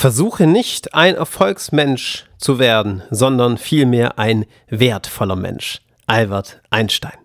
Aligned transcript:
Versuche 0.00 0.46
nicht 0.46 0.94
ein 0.94 1.14
Erfolgsmensch 1.14 2.24
zu 2.38 2.58
werden, 2.58 3.02
sondern 3.10 3.58
vielmehr 3.58 4.18
ein 4.18 4.46
wertvoller 4.70 5.36
Mensch. 5.36 5.82
Albert 6.06 6.62
Einstein. 6.70 7.18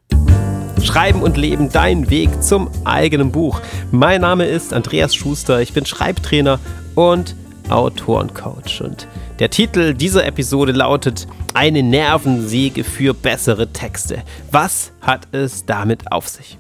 Schreiben 0.84 1.22
und 1.22 1.38
Leben, 1.38 1.72
dein 1.72 2.10
Weg 2.10 2.44
zum 2.44 2.70
eigenen 2.84 3.32
Buch. 3.32 3.62
Mein 3.92 4.20
Name 4.20 4.46
ist 4.48 4.74
Andreas 4.74 5.16
Schuster, 5.16 5.62
ich 5.62 5.72
bin 5.72 5.86
Schreibtrainer 5.86 6.60
und 6.96 7.38
Autorencoach. 7.70 8.82
Und 8.82 9.08
der 9.40 9.52
Titel 9.52 9.94
dieser 9.94 10.26
Episode 10.26 10.74
lautet 10.74 11.28
Eine 11.54 11.82
Nervensäge 11.82 12.84
für 12.84 13.14
bessere 13.14 13.72
Texte. 13.72 14.22
Was 14.52 14.92
hat 15.00 15.30
es 15.32 15.66
damit 15.66 16.12
auf 16.12 16.28
sich? 16.28 16.58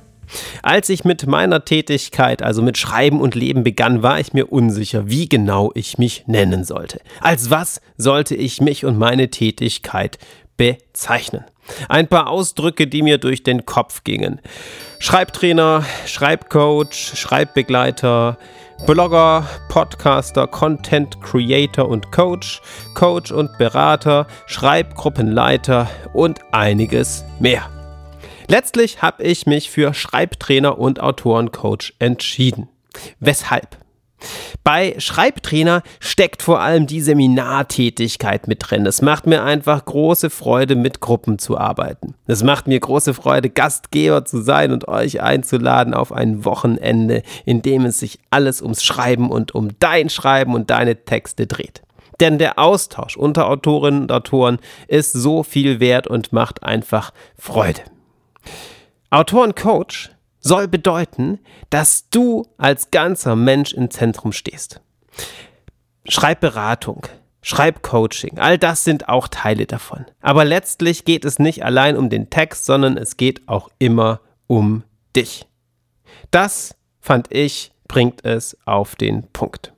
Als 0.62 0.90
ich 0.90 1.06
mit 1.06 1.28
meiner 1.28 1.66
Tätigkeit, 1.66 2.42
also 2.42 2.62
mit 2.62 2.78
Schreiben 2.78 3.22
und 3.22 3.36
Leben 3.36 3.64
begann, 3.64 4.04
war 4.04 4.20
ich 4.20 4.34
mir 4.34 4.52
unsicher, 4.52 5.10
wie 5.10 5.30
genau 5.30 5.72
ich 5.76 5.98
mich 5.98 6.24
nennen 6.28 6.64
sollte. 6.64 7.00
Als 7.22 7.50
was 7.50 7.82
sollte 7.98 8.36
ich 8.36 8.62
mich 8.62 8.86
und 8.86 8.98
meine 8.98 9.30
Tätigkeit 9.30 10.18
bezeichnen? 10.58 11.45
Ein 11.90 12.08
paar 12.08 12.30
Ausdrücke, 12.30 12.88
die 12.88 13.02
mir 13.02 13.18
durch 13.18 13.44
den 13.44 13.66
Kopf 13.66 14.04
gingen. 14.04 14.40
Schreibtrainer, 15.00 15.84
Schreibcoach, 16.06 16.94
Schreibbegleiter, 17.16 18.38
Blogger, 18.86 19.48
Podcaster, 19.70 20.48
Content 20.48 21.20
Creator 21.22 21.88
und 21.88 22.12
Coach, 22.12 22.62
Coach 22.94 23.31
und 23.31 23.58
Berater, 23.58 24.28
Schreibgruppenleiter 24.45 25.90
und 26.14 26.40
einiges 26.52 27.23
mehr. 27.40 27.75
Letztlich 28.48 29.02
habe 29.02 29.23
ich 29.23 29.45
mich 29.45 29.70
für 29.70 29.94
Schreibtrainer 29.94 30.77
und 30.77 30.99
Autorencoach 30.99 31.94
entschieden. 31.99 32.70
Weshalb? 33.20 33.77
Bei 34.63 34.95
Schreibtrainer 34.98 35.84
steckt 35.99 36.41
vor 36.41 36.59
allem 36.62 36.88
die 36.88 37.02
Seminartätigkeit 37.02 38.48
mit 38.48 38.59
drin. 38.62 38.86
Es 38.86 39.02
macht 39.02 39.27
mir 39.27 39.44
einfach 39.44 39.86
große 39.86 40.30
Freude, 40.30 40.75
mit 40.75 41.02
Gruppen 41.02 41.38
zu 41.38 41.58
arbeiten. 41.58 42.16
Es 42.25 42.44
macht 42.44 42.67
mir 42.67 42.80
große 42.80 43.14
Freude, 43.14 43.50
Gastgeber 43.50 44.25
zu 44.25 44.42
sein 44.42 44.72
und 44.72 44.88
euch 44.88 45.22
einzuladen 45.22 45.94
auf 45.94 46.11
ein 46.11 46.45
Wochenende, 46.45 47.22
in 47.45 47.61
dem 47.61 47.86
es 47.86 48.00
sich 48.00 48.20
alles 48.31 48.61
ums 48.61 48.83
Schreiben 48.83 49.30
und 49.30 49.53
um 49.53 49.70
dein 49.80 50.09
Schreiben 50.09 50.55
und 50.55 50.70
deine 50.70 51.03
Texte 51.05 51.45
dreht. 51.45 51.81
Denn 52.20 52.39
der 52.39 52.58
Austausch 52.58 53.17
unter 53.17 53.48
Autorinnen 53.48 54.03
und 54.03 54.11
Autoren 54.11 54.59
ist 54.88 55.11
so 55.11 55.44
viel 55.44 55.80
wert 55.80 56.08
und 56.08 56.31
macht 56.31 56.64
einfach 56.64 57.11
Freude. 57.38 57.81
Autorencoach 59.10 60.10
soll 60.40 60.68
bedeuten, 60.68 61.40
dass 61.70 62.10
du 62.10 62.46
als 62.58 62.92
ganzer 62.92 63.36
Mensch 63.36 63.74
im 63.74 63.90
Zentrum 63.90 64.32
stehst. 64.32 64.82
Schreibberatung, 66.08 67.08
Schreibcoaching, 67.42 68.38
all 68.38 68.58
das 68.58 68.84
sind 68.84 69.10
auch 69.10 69.28
Teile 69.28 69.66
davon. 69.66 70.06
Aber 70.22 70.46
letztlich 70.46 71.06
geht 71.06 71.26
es 71.26 71.40
nicht 71.40 71.64
allein 71.66 71.98
um 71.98 72.10
den 72.10 72.30
Text, 72.30 72.66
sondern 72.66 72.98
es 72.98 73.18
geht 73.18 73.48
auch 73.48 73.70
immer 73.80 74.22
um 74.48 74.84
dich. 75.16 75.48
Das, 76.32 76.76
fand 77.02 77.32
ich, 77.32 77.72
bringt 77.88 78.26
es 78.26 78.58
auf 78.66 78.96
den 78.96 79.28
Punkt. 79.32 79.73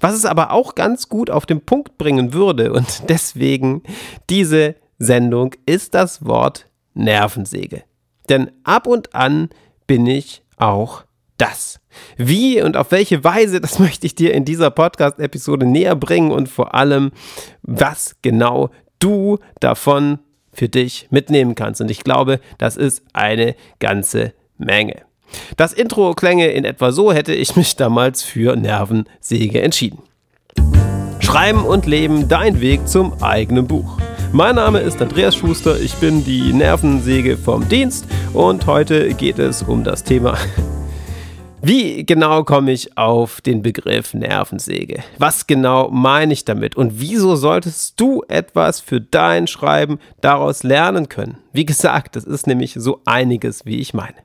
Was 0.00 0.14
es 0.14 0.24
aber 0.24 0.50
auch 0.50 0.74
ganz 0.74 1.08
gut 1.08 1.30
auf 1.30 1.46
den 1.46 1.60
Punkt 1.60 1.98
bringen 1.98 2.32
würde 2.32 2.72
und 2.72 3.02
deswegen 3.08 3.82
diese 4.30 4.76
Sendung 4.98 5.54
ist 5.66 5.94
das 5.94 6.24
Wort 6.24 6.66
Nervensäge. 6.94 7.84
Denn 8.28 8.50
ab 8.64 8.86
und 8.86 9.14
an 9.14 9.48
bin 9.86 10.06
ich 10.06 10.42
auch 10.56 11.04
das. 11.38 11.80
Wie 12.16 12.62
und 12.62 12.76
auf 12.76 12.90
welche 12.90 13.24
Weise, 13.24 13.60
das 13.60 13.78
möchte 13.80 14.06
ich 14.06 14.14
dir 14.14 14.34
in 14.34 14.44
dieser 14.44 14.70
Podcast-Episode 14.70 15.66
näher 15.66 15.96
bringen 15.96 16.30
und 16.30 16.48
vor 16.48 16.74
allem, 16.74 17.12
was 17.62 18.16
genau 18.22 18.70
du 18.98 19.38
davon 19.60 20.18
für 20.52 20.68
dich 20.68 21.08
mitnehmen 21.10 21.54
kannst. 21.54 21.80
Und 21.80 21.90
ich 21.90 22.02
glaube, 22.02 22.40
das 22.58 22.76
ist 22.76 23.02
eine 23.12 23.54
ganze 23.78 24.32
Menge. 24.56 25.02
Das 25.56 25.72
Intro 25.72 26.14
klänge 26.14 26.48
in 26.48 26.64
etwa 26.64 26.92
so, 26.92 27.12
hätte 27.12 27.34
ich 27.34 27.56
mich 27.56 27.76
damals 27.76 28.22
für 28.22 28.56
Nervensäge 28.56 29.60
entschieden. 29.60 29.98
Schreiben 31.20 31.64
und 31.64 31.86
Leben, 31.86 32.28
dein 32.28 32.60
Weg 32.60 32.88
zum 32.88 33.20
eigenen 33.22 33.66
Buch. 33.66 33.98
Mein 34.36 34.56
Name 34.56 34.80
ist 34.80 35.00
Andreas 35.00 35.34
Schuster, 35.34 35.80
ich 35.80 35.94
bin 35.94 36.22
die 36.22 36.52
Nervensäge 36.52 37.38
vom 37.38 37.66
Dienst 37.70 38.04
und 38.34 38.66
heute 38.66 39.14
geht 39.14 39.38
es 39.38 39.62
um 39.62 39.82
das 39.82 40.04
Thema. 40.04 40.36
Wie 41.62 42.04
genau 42.04 42.44
komme 42.44 42.72
ich 42.72 42.98
auf 42.98 43.40
den 43.40 43.62
Begriff 43.62 44.12
Nervensäge? 44.12 45.02
Was 45.16 45.46
genau 45.46 45.88
meine 45.88 46.34
ich 46.34 46.44
damit? 46.44 46.76
Und 46.76 47.00
wieso 47.00 47.34
solltest 47.34 47.98
du 47.98 48.24
etwas 48.28 48.78
für 48.80 49.00
dein 49.00 49.46
Schreiben 49.46 49.98
daraus 50.20 50.64
lernen 50.64 51.08
können? 51.08 51.38
Wie 51.54 51.64
gesagt, 51.64 52.14
es 52.16 52.24
ist 52.24 52.46
nämlich 52.46 52.74
so 52.74 53.00
einiges, 53.06 53.64
wie 53.64 53.78
ich 53.78 53.94
meine. 53.94 54.18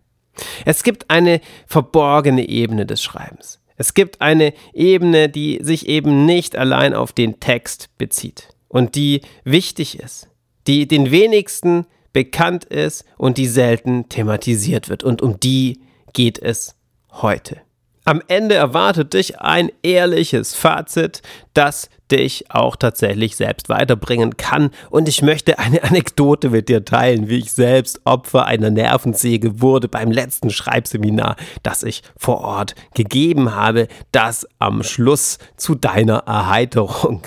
Es 0.65 0.83
gibt 0.83 1.09
eine 1.09 1.39
verborgene 1.67 2.49
Ebene 2.49 2.85
des 2.85 3.01
Schreibens. 3.01 3.61
Es 3.77 3.93
gibt 3.93 4.19
eine 4.19 4.51
Ebene, 4.73 5.29
die 5.29 5.59
sich 5.61 5.87
eben 5.87 6.25
nicht 6.25 6.57
allein 6.57 6.93
auf 6.93 7.13
den 7.13 7.39
Text 7.39 7.87
bezieht 7.97 8.50
und 8.71 8.95
die 8.95 9.21
wichtig 9.43 9.99
ist, 9.99 10.29
die 10.65 10.87
den 10.87 11.11
wenigsten 11.11 11.85
bekannt 12.13 12.65
ist 12.65 13.05
und 13.17 13.37
die 13.37 13.47
selten 13.47 14.09
thematisiert 14.09 14.89
wird. 14.89 15.03
Und 15.03 15.21
um 15.21 15.39
die 15.39 15.81
geht 16.13 16.39
es 16.39 16.75
heute. 17.11 17.57
Am 18.03 18.21
Ende 18.27 18.55
erwartet 18.55 19.13
dich 19.13 19.39
ein 19.41 19.71
ehrliches 19.83 20.55
Fazit, 20.55 21.21
das 21.53 21.87
dich 22.09 22.49
auch 22.49 22.75
tatsächlich 22.75 23.35
selbst 23.35 23.69
weiterbringen 23.69 24.37
kann. 24.37 24.71
Und 24.89 25.07
ich 25.07 25.21
möchte 25.21 25.59
eine 25.59 25.83
Anekdote 25.85 26.49
mit 26.49 26.67
dir 26.67 26.83
teilen, 26.83 27.29
wie 27.29 27.37
ich 27.37 27.51
selbst 27.51 28.01
Opfer 28.05 28.45
einer 28.45 28.71
Nervensäge 28.71 29.61
wurde 29.61 29.87
beim 29.87 30.11
letzten 30.11 30.49
Schreibseminar, 30.49 31.35
das 31.61 31.83
ich 31.83 32.01
vor 32.17 32.41
Ort 32.41 32.73
gegeben 32.95 33.53
habe, 33.53 33.87
das 34.11 34.47
am 34.57 34.81
Schluss 34.81 35.37
zu 35.55 35.75
deiner 35.75 36.23
Erheiterung. 36.25 37.21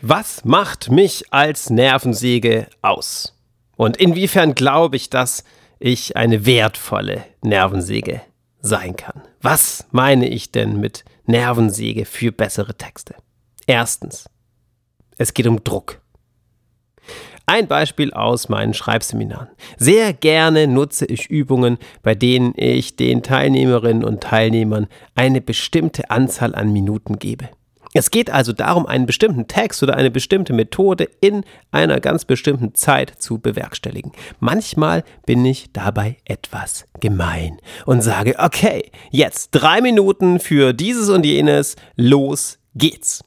Was 0.00 0.44
macht 0.44 0.90
mich 0.90 1.32
als 1.32 1.70
Nervensäge 1.70 2.66
aus? 2.80 3.38
Und 3.76 3.96
inwiefern 3.96 4.54
glaube 4.54 4.96
ich, 4.96 5.10
dass 5.10 5.44
ich 5.78 6.16
eine 6.16 6.46
wertvolle 6.46 7.24
Nervensäge 7.42 8.22
sein 8.60 8.96
kann? 8.96 9.22
Was 9.40 9.86
meine 9.90 10.28
ich 10.28 10.52
denn 10.52 10.80
mit 10.80 11.04
Nervensäge 11.26 12.04
für 12.04 12.32
bessere 12.32 12.76
Texte? 12.76 13.14
Erstens, 13.66 14.28
es 15.18 15.34
geht 15.34 15.46
um 15.46 15.62
Druck. 15.62 16.00
Ein 17.46 17.66
Beispiel 17.66 18.12
aus 18.12 18.48
meinen 18.48 18.72
Schreibseminaren. 18.72 19.48
Sehr 19.76 20.12
gerne 20.12 20.68
nutze 20.68 21.04
ich 21.06 21.28
Übungen, 21.28 21.78
bei 22.02 22.14
denen 22.14 22.54
ich 22.56 22.96
den 22.96 23.22
Teilnehmerinnen 23.22 24.04
und 24.04 24.22
Teilnehmern 24.22 24.86
eine 25.16 25.40
bestimmte 25.40 26.10
Anzahl 26.10 26.54
an 26.54 26.72
Minuten 26.72 27.18
gebe. 27.18 27.48
Es 27.94 28.10
geht 28.10 28.30
also 28.30 28.52
darum, 28.52 28.86
einen 28.86 29.06
bestimmten 29.06 29.48
Text 29.48 29.82
oder 29.82 29.96
eine 29.96 30.10
bestimmte 30.10 30.52
Methode 30.52 31.08
in 31.20 31.44
einer 31.70 32.00
ganz 32.00 32.24
bestimmten 32.24 32.74
Zeit 32.74 33.12
zu 33.18 33.38
bewerkstelligen. 33.38 34.12
Manchmal 34.40 35.04
bin 35.26 35.44
ich 35.44 35.72
dabei 35.72 36.16
etwas 36.24 36.86
gemein 37.00 37.58
und 37.84 38.02
sage, 38.02 38.36
okay, 38.38 38.90
jetzt 39.10 39.50
drei 39.50 39.80
Minuten 39.80 40.40
für 40.40 40.72
dieses 40.72 41.10
und 41.10 41.26
jenes, 41.26 41.76
los 41.96 42.58
geht's. 42.74 43.22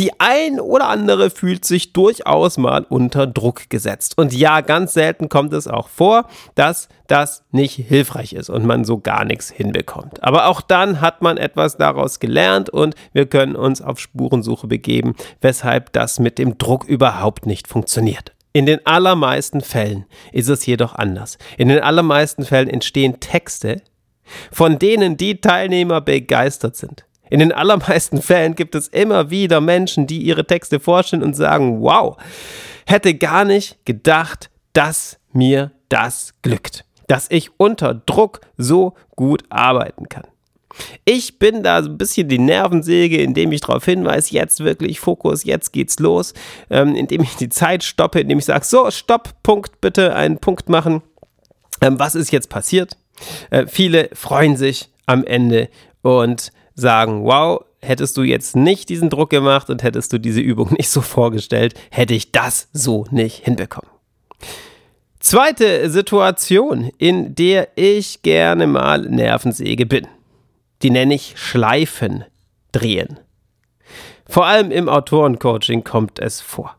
Die 0.00 0.18
ein 0.18 0.58
oder 0.58 0.88
andere 0.88 1.30
fühlt 1.30 1.64
sich 1.64 1.92
durchaus 1.92 2.58
mal 2.58 2.84
unter 2.88 3.28
Druck 3.28 3.70
gesetzt. 3.70 4.18
Und 4.18 4.32
ja, 4.34 4.60
ganz 4.60 4.92
selten 4.92 5.28
kommt 5.28 5.52
es 5.52 5.68
auch 5.68 5.88
vor, 5.88 6.28
dass 6.56 6.88
das 7.06 7.44
nicht 7.52 7.74
hilfreich 7.74 8.32
ist 8.32 8.50
und 8.50 8.66
man 8.66 8.84
so 8.84 8.98
gar 8.98 9.24
nichts 9.24 9.50
hinbekommt. 9.50 10.22
Aber 10.24 10.48
auch 10.48 10.60
dann 10.60 11.00
hat 11.00 11.22
man 11.22 11.36
etwas 11.36 11.76
daraus 11.76 12.18
gelernt 12.18 12.70
und 12.70 12.96
wir 13.12 13.26
können 13.26 13.54
uns 13.54 13.82
auf 13.82 14.00
Spurensuche 14.00 14.66
begeben, 14.66 15.14
weshalb 15.40 15.92
das 15.92 16.18
mit 16.18 16.38
dem 16.38 16.58
Druck 16.58 16.84
überhaupt 16.84 17.46
nicht 17.46 17.68
funktioniert. 17.68 18.32
In 18.52 18.66
den 18.66 18.84
allermeisten 18.86 19.60
Fällen 19.60 20.06
ist 20.32 20.48
es 20.48 20.66
jedoch 20.66 20.94
anders. 20.94 21.38
In 21.56 21.68
den 21.68 21.80
allermeisten 21.80 22.44
Fällen 22.44 22.68
entstehen 22.68 23.20
Texte, 23.20 23.82
von 24.50 24.78
denen 24.78 25.16
die 25.16 25.40
Teilnehmer 25.40 26.00
begeistert 26.00 26.76
sind. 26.76 27.04
In 27.30 27.40
den 27.40 27.52
allermeisten 27.52 28.20
Fällen 28.20 28.54
gibt 28.54 28.74
es 28.74 28.88
immer 28.88 29.30
wieder 29.30 29.60
Menschen, 29.60 30.06
die 30.06 30.22
ihre 30.22 30.46
Texte 30.46 30.80
vorstellen 30.80 31.22
und 31.22 31.34
sagen, 31.34 31.80
wow, 31.80 32.16
hätte 32.86 33.14
gar 33.14 33.44
nicht 33.44 33.84
gedacht, 33.84 34.50
dass 34.72 35.18
mir 35.32 35.72
das 35.88 36.34
glückt, 36.42 36.84
dass 37.08 37.30
ich 37.30 37.50
unter 37.58 37.94
Druck 37.94 38.40
so 38.56 38.94
gut 39.16 39.44
arbeiten 39.48 40.08
kann. 40.08 40.24
Ich 41.04 41.38
bin 41.38 41.62
da 41.62 41.82
so 41.82 41.90
ein 41.90 41.98
bisschen 41.98 42.28
die 42.28 42.38
Nervensäge, 42.38 43.18
indem 43.18 43.52
ich 43.52 43.60
darauf 43.60 43.84
hinweise, 43.84 44.34
jetzt 44.34 44.60
wirklich 44.64 44.98
Fokus, 44.98 45.44
jetzt 45.44 45.72
geht's 45.72 45.98
los, 46.00 46.34
ähm, 46.68 46.96
indem 46.96 47.22
ich 47.22 47.36
die 47.36 47.48
Zeit 47.48 47.84
stoppe, 47.84 48.20
indem 48.20 48.38
ich 48.38 48.44
sage, 48.44 48.64
so, 48.64 48.90
stopp, 48.90 49.34
Punkt, 49.42 49.80
bitte 49.80 50.14
einen 50.16 50.38
Punkt 50.38 50.68
machen. 50.68 51.02
Ähm, 51.80 51.98
was 51.98 52.14
ist 52.14 52.32
jetzt 52.32 52.48
passiert? 52.48 52.96
Äh, 53.50 53.66
viele 53.68 54.10
freuen 54.14 54.56
sich 54.56 54.90
am 55.06 55.24
Ende 55.24 55.68
und 56.02 56.50
sagen, 56.74 57.24
wow, 57.24 57.64
hättest 57.80 58.16
du 58.16 58.22
jetzt 58.22 58.56
nicht 58.56 58.88
diesen 58.88 59.10
Druck 59.10 59.30
gemacht 59.30 59.70
und 59.70 59.82
hättest 59.82 60.12
du 60.12 60.18
diese 60.18 60.40
Übung 60.40 60.72
nicht 60.78 60.88
so 60.88 61.00
vorgestellt, 61.00 61.74
hätte 61.90 62.14
ich 62.14 62.32
das 62.32 62.68
so 62.72 63.06
nicht 63.10 63.44
hinbekommen. 63.44 63.90
Zweite 65.20 65.88
Situation, 65.88 66.90
in 66.98 67.34
der 67.34 67.68
ich 67.76 68.22
gerne 68.22 68.66
mal 68.66 69.00
Nervensäge 69.08 69.86
bin. 69.86 70.06
Die 70.82 70.90
nenne 70.90 71.14
ich 71.14 71.32
Schleifen 71.36 72.24
drehen. 72.72 73.18
Vor 74.28 74.44
allem 74.44 74.70
im 74.70 74.88
Autorencoaching 74.88 75.82
kommt 75.82 76.18
es 76.18 76.42
vor. 76.42 76.76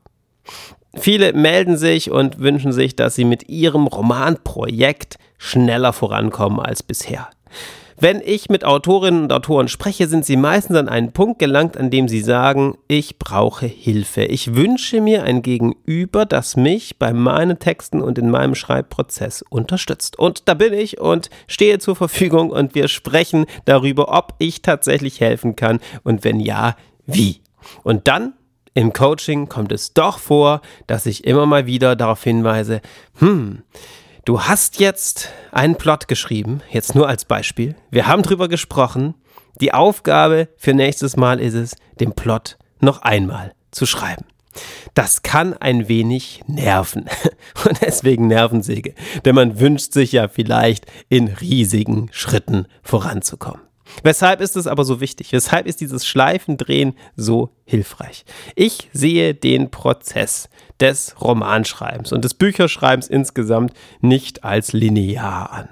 Viele 0.94 1.34
melden 1.34 1.78
sich 1.78 2.12
und 2.12 2.40
wünschen 2.40 2.72
sich, 2.72 2.96
dass 2.96 3.16
sie 3.16 3.26
mit 3.26 3.50
ihrem 3.50 3.88
Romanprojekt 3.88 5.18
schneller 5.38 5.92
vorankommen 5.92 6.60
als 6.60 6.84
bisher. 6.84 7.30
Wenn 7.98 8.20
ich 8.20 8.50
mit 8.50 8.66
Autorinnen 8.66 9.24
und 9.24 9.34
Autoren 9.34 9.70
spreche, 9.70 10.08
sind 10.08 10.26
sie 10.26 10.36
meistens 10.36 10.76
an 10.76 10.90
einen 10.90 11.14
Punkt 11.14 11.40
gelangt, 11.40 11.78
an 11.78 11.90
dem 11.90 12.10
sie 12.10 12.20
sagen, 12.20 12.78
ich 12.90 13.20
brauche 13.20 13.68
Hilfe. 13.68 14.26
Ich 14.26 14.56
wünsche 14.56 15.00
mir 15.00 15.24
ein 15.24 15.42
Gegenüber, 15.42 16.26
das 16.26 16.58
mich 16.58 17.00
bei 17.00 17.14
meinen 17.14 17.58
Texten 17.58 18.02
und 18.02 18.18
in 18.18 18.30
meinem 18.30 18.54
Schreibprozess 18.54 19.44
unterstützt. 19.44 20.20
Und 20.20 20.50
da 20.50 20.56
bin 20.56 20.74
ich 20.74 21.00
und 21.00 21.30
stehe 21.48 21.80
zur 21.80 21.96
Verfügung 21.96 22.50
und 22.50 22.76
wir 22.76 22.90
sprechen 22.90 23.46
darüber, 23.64 24.10
ob 24.10 24.34
ich 24.40 24.62
tatsächlich 24.62 25.22
helfen 25.22 25.56
kann 25.56 25.80
und 26.04 26.26
wenn 26.26 26.42
ja, 26.42 26.76
wie. 27.06 27.40
Und 27.84 28.10
dann 28.10 28.34
im 28.74 28.92
Coaching 28.92 29.48
kommt 29.48 29.72
es 29.72 29.94
doch 29.94 30.20
vor, 30.20 30.60
dass 30.86 31.06
ich 31.06 31.24
immer 31.24 31.46
mal 31.46 31.66
wieder 31.66 31.96
darauf 31.96 32.22
hinweise, 32.24 32.82
hm, 33.20 33.64
du 34.26 34.42
hast 34.42 34.80
jetzt 34.80 35.30
einen 35.52 35.76
Plot 35.76 36.08
geschrieben, 36.08 36.62
jetzt 36.70 36.96
nur 36.96 37.08
als 37.08 37.26
Beispiel. 37.26 37.76
Wir 37.92 38.08
haben 38.08 38.24
drüber 38.24 38.48
gesprochen. 38.48 39.16
Die 39.62 39.74
Aufgabe 39.74 40.50
für 40.58 40.74
nächstes 40.74 41.16
Mal 41.16 41.40
ist 41.40 41.54
es, 41.54 41.76
den 42.00 42.14
Plot 42.14 42.58
noch 42.82 43.04
einmal 43.04 43.54
zu 43.72 43.86
schreiben. 43.86 44.26
Das 44.94 45.22
kann 45.22 45.54
ein 45.54 45.88
wenig 45.88 46.42
nerven. 46.48 47.06
Und 47.66 47.82
deswegen 47.82 48.28
Nervensäge. 48.28 48.94
Denn 49.24 49.36
man 49.36 49.60
wünscht 49.60 49.94
sich 49.94 50.12
ja 50.12 50.28
vielleicht 50.28 50.86
in 51.10 51.28
riesigen 51.28 52.10
Schritten 52.12 52.68
voranzukommen. 52.82 53.65
Weshalb 54.04 54.42
ist 54.42 54.56
es 54.56 54.68
aber 54.68 54.84
so 54.84 55.00
wichtig? 55.02 55.32
Weshalb 55.32 55.68
ist 55.68 55.82
dieses 55.82 56.06
Schleifendrehen 56.06 56.96
so 57.16 57.52
hilfreich? 57.66 58.26
Ich 58.56 58.90
sehe 58.94 59.34
den 59.34 59.72
Prozess 59.72 60.50
des 60.80 61.16
Romanschreibens 61.22 62.12
und 62.12 62.24
des 62.24 62.34
Bücherschreibens 62.34 63.08
insgesamt 63.08 63.74
nicht 64.02 64.44
als 64.44 64.74
linear 64.74 65.52
an. 65.52 65.70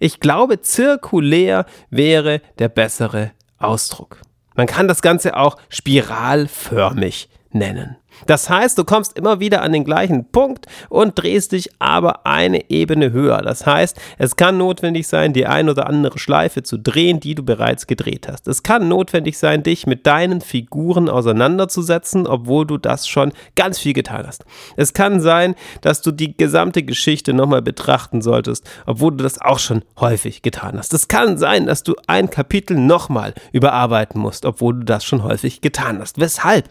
Ich 0.00 0.20
glaube, 0.20 0.60
zirkulär 0.60 1.66
wäre 1.90 2.40
der 2.58 2.68
bessere 2.68 3.32
Ausdruck. 3.58 4.20
Man 4.54 4.66
kann 4.66 4.88
das 4.88 5.02
Ganze 5.02 5.36
auch 5.36 5.56
spiralförmig 5.68 7.28
nennen. 7.50 7.96
Das 8.26 8.48
heißt, 8.48 8.78
du 8.78 8.84
kommst 8.84 9.18
immer 9.18 9.40
wieder 9.40 9.62
an 9.62 9.72
den 9.72 9.84
gleichen 9.84 10.30
Punkt 10.30 10.66
und 10.88 11.18
drehst 11.18 11.52
dich 11.52 11.70
aber 11.78 12.26
eine 12.26 12.70
Ebene 12.70 13.12
höher. 13.12 13.42
Das 13.42 13.66
heißt, 13.66 14.00
es 14.18 14.36
kann 14.36 14.58
notwendig 14.58 15.06
sein, 15.08 15.32
die 15.32 15.46
ein 15.46 15.68
oder 15.68 15.86
andere 15.86 16.18
Schleife 16.18 16.62
zu 16.62 16.78
drehen, 16.78 17.20
die 17.20 17.34
du 17.34 17.42
bereits 17.42 17.86
gedreht 17.86 18.28
hast. 18.28 18.48
Es 18.48 18.62
kann 18.62 18.88
notwendig 18.88 19.38
sein, 19.38 19.62
dich 19.62 19.86
mit 19.86 20.06
deinen 20.06 20.40
Figuren 20.40 21.08
auseinanderzusetzen, 21.08 22.26
obwohl 22.26 22.66
du 22.66 22.78
das 22.78 23.08
schon 23.08 23.32
ganz 23.56 23.78
viel 23.78 23.92
getan 23.92 24.26
hast. 24.26 24.44
Es 24.76 24.92
kann 24.92 25.20
sein, 25.20 25.54
dass 25.80 26.02
du 26.02 26.12
die 26.12 26.36
gesamte 26.36 26.82
Geschichte 26.82 27.32
nochmal 27.32 27.62
betrachten 27.62 28.22
solltest, 28.22 28.68
obwohl 28.86 29.12
du 29.12 29.22
das 29.22 29.40
auch 29.40 29.58
schon 29.58 29.82
häufig 29.98 30.42
getan 30.42 30.78
hast. 30.78 30.92
Es 30.94 31.08
kann 31.08 31.38
sein, 31.38 31.66
dass 31.66 31.82
du 31.82 31.94
ein 32.06 32.30
Kapitel 32.30 32.76
nochmal 32.78 33.34
überarbeiten 33.52 34.20
musst, 34.20 34.44
obwohl 34.44 34.74
du 34.74 34.84
das 34.84 35.04
schon 35.04 35.22
häufig 35.22 35.60
getan 35.60 35.98
hast. 36.00 36.20
Weshalb? 36.20 36.68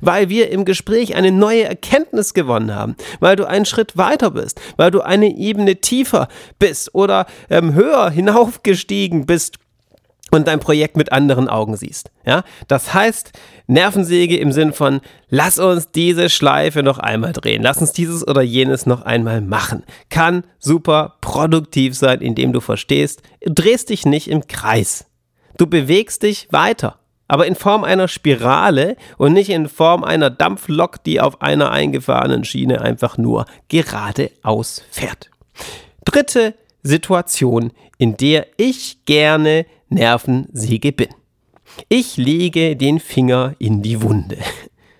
Weil 0.00 0.28
wir 0.28 0.50
im 0.50 0.64
Gespräch 0.64 1.14
eine 1.14 1.32
neue 1.32 1.64
Erkenntnis 1.64 2.34
gewonnen 2.34 2.74
haben, 2.74 2.96
weil 3.20 3.36
du 3.36 3.44
einen 3.44 3.64
Schritt 3.64 3.96
weiter 3.96 4.30
bist, 4.30 4.60
weil 4.76 4.90
du 4.90 5.00
eine 5.00 5.36
Ebene 5.36 5.76
tiefer 5.76 6.28
bist 6.58 6.94
oder 6.94 7.26
ähm, 7.50 7.74
höher 7.74 8.10
hinaufgestiegen 8.10 9.26
bist 9.26 9.58
und 10.30 10.48
dein 10.48 10.60
Projekt 10.60 10.96
mit 10.96 11.12
anderen 11.12 11.48
Augen 11.48 11.76
siehst. 11.76 12.10
Ja, 12.24 12.42
das 12.68 12.94
heißt, 12.94 13.32
Nervensäge 13.66 14.36
im 14.36 14.52
Sinn 14.52 14.72
von, 14.72 15.00
lass 15.28 15.58
uns 15.58 15.90
diese 15.90 16.28
Schleife 16.28 16.82
noch 16.82 16.98
einmal 16.98 17.32
drehen, 17.32 17.62
lass 17.62 17.78
uns 17.78 17.92
dieses 17.92 18.26
oder 18.26 18.42
jenes 18.42 18.86
noch 18.86 19.02
einmal 19.02 19.40
machen. 19.40 19.84
Kann 20.10 20.44
super 20.58 21.16
produktiv 21.20 21.96
sein, 21.96 22.20
indem 22.20 22.52
du 22.52 22.60
verstehst, 22.60 23.22
du 23.40 23.52
drehst 23.52 23.90
dich 23.90 24.04
nicht 24.04 24.28
im 24.28 24.46
Kreis. 24.46 25.06
Du 25.58 25.66
bewegst 25.66 26.22
dich 26.22 26.48
weiter 26.50 26.98
aber 27.28 27.46
in 27.46 27.54
Form 27.54 27.84
einer 27.84 28.08
Spirale 28.08 28.96
und 29.18 29.32
nicht 29.32 29.50
in 29.50 29.68
Form 29.68 30.04
einer 30.04 30.30
Dampflok, 30.30 31.02
die 31.04 31.20
auf 31.20 31.42
einer 31.42 31.70
eingefahrenen 31.70 32.44
Schiene 32.44 32.80
einfach 32.80 33.18
nur 33.18 33.46
geradeaus 33.68 34.82
fährt. 34.90 35.30
Dritte 36.04 36.54
Situation, 36.82 37.72
in 37.98 38.16
der 38.16 38.46
ich 38.56 39.04
gerne 39.06 39.66
Nervensäge 39.88 40.92
bin. 40.92 41.08
Ich 41.88 42.16
lege 42.16 42.76
den 42.76 43.00
Finger 43.00 43.54
in 43.58 43.82
die 43.82 44.02
Wunde. 44.02 44.38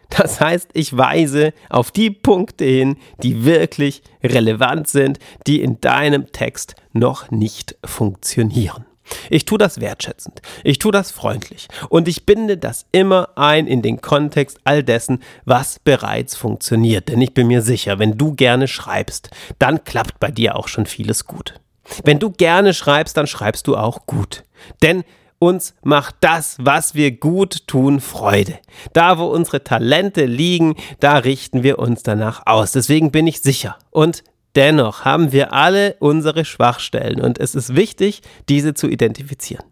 Das 0.09 0.41
heißt, 0.41 0.71
ich 0.73 0.97
weise 0.97 1.53
auf 1.69 1.91
die 1.91 2.11
Punkte 2.11 2.65
hin, 2.65 2.97
die 3.23 3.45
wirklich 3.45 4.03
relevant 4.23 4.89
sind, 4.89 5.19
die 5.47 5.61
in 5.61 5.81
deinem 5.81 6.33
Text 6.33 6.75
noch 6.93 7.31
nicht 7.31 7.77
funktionieren. 7.85 8.87
Ich 9.31 9.45
tue 9.45 9.59
das 9.59 9.81
wertschätzend, 9.81 10.43
ich 10.65 10.79
tue 10.79 10.93
das 10.93 11.11
freundlich 11.11 11.69
und 11.89 12.09
ich 12.09 12.27
binde 12.27 12.57
das 12.57 12.87
immer 12.93 13.31
ein 13.37 13.67
in 13.67 13.83
den 13.83 14.01
Kontext 14.01 14.59
all 14.65 14.83
dessen, 14.83 15.23
was 15.45 15.79
bereits 15.79 16.37
funktioniert. 16.37 17.09
Denn 17.09 17.21
ich 17.21 17.35
bin 17.35 17.47
mir 17.47 17.63
sicher, 17.63 17.99
wenn 17.99 18.19
du 18.19 18.35
gerne 18.35 18.69
schreibst, 18.69 19.31
dann 19.59 19.85
klappt 19.85 20.21
bei 20.21 20.31
dir 20.31 20.57
auch 20.57 20.69
schon 20.69 20.87
vieles 20.87 21.27
gut. 21.27 21.61
Wenn 22.05 22.19
du 22.19 22.31
gerne 22.31 22.75
schreibst, 22.75 23.17
dann 23.17 23.27
schreibst 23.27 23.67
du 23.67 23.77
auch 23.77 24.07
gut. 24.07 24.43
Denn 24.83 25.05
uns 25.39 25.75
macht 25.83 26.17
das, 26.21 26.57
was 26.59 26.95
wir 26.95 27.11
gut 27.13 27.67
tun, 27.67 28.01
Freude. 28.01 28.59
Da, 28.93 29.19
wo 29.19 29.27
unsere 29.27 29.63
Talente 29.63 30.25
liegen, 30.25 30.77
da 31.01 31.19
richten 31.19 31.63
wir 31.63 31.79
uns 31.79 32.03
danach 32.03 32.47
aus. 32.47 32.73
Deswegen 32.73 33.11
bin 33.11 33.27
ich 33.27 33.43
sicher 33.43 33.77
und 33.91 34.25
Dennoch 34.57 35.05
haben 35.05 35.33
wir 35.33 35.53
alle 35.53 35.97
unsere 36.01 36.47
Schwachstellen 36.47 37.21
und 37.21 37.39
es 37.39 37.55
ist 37.55 37.77
wichtig, 37.77 38.23
diese 38.49 38.73
zu 38.73 38.89
identifizieren. 38.89 39.65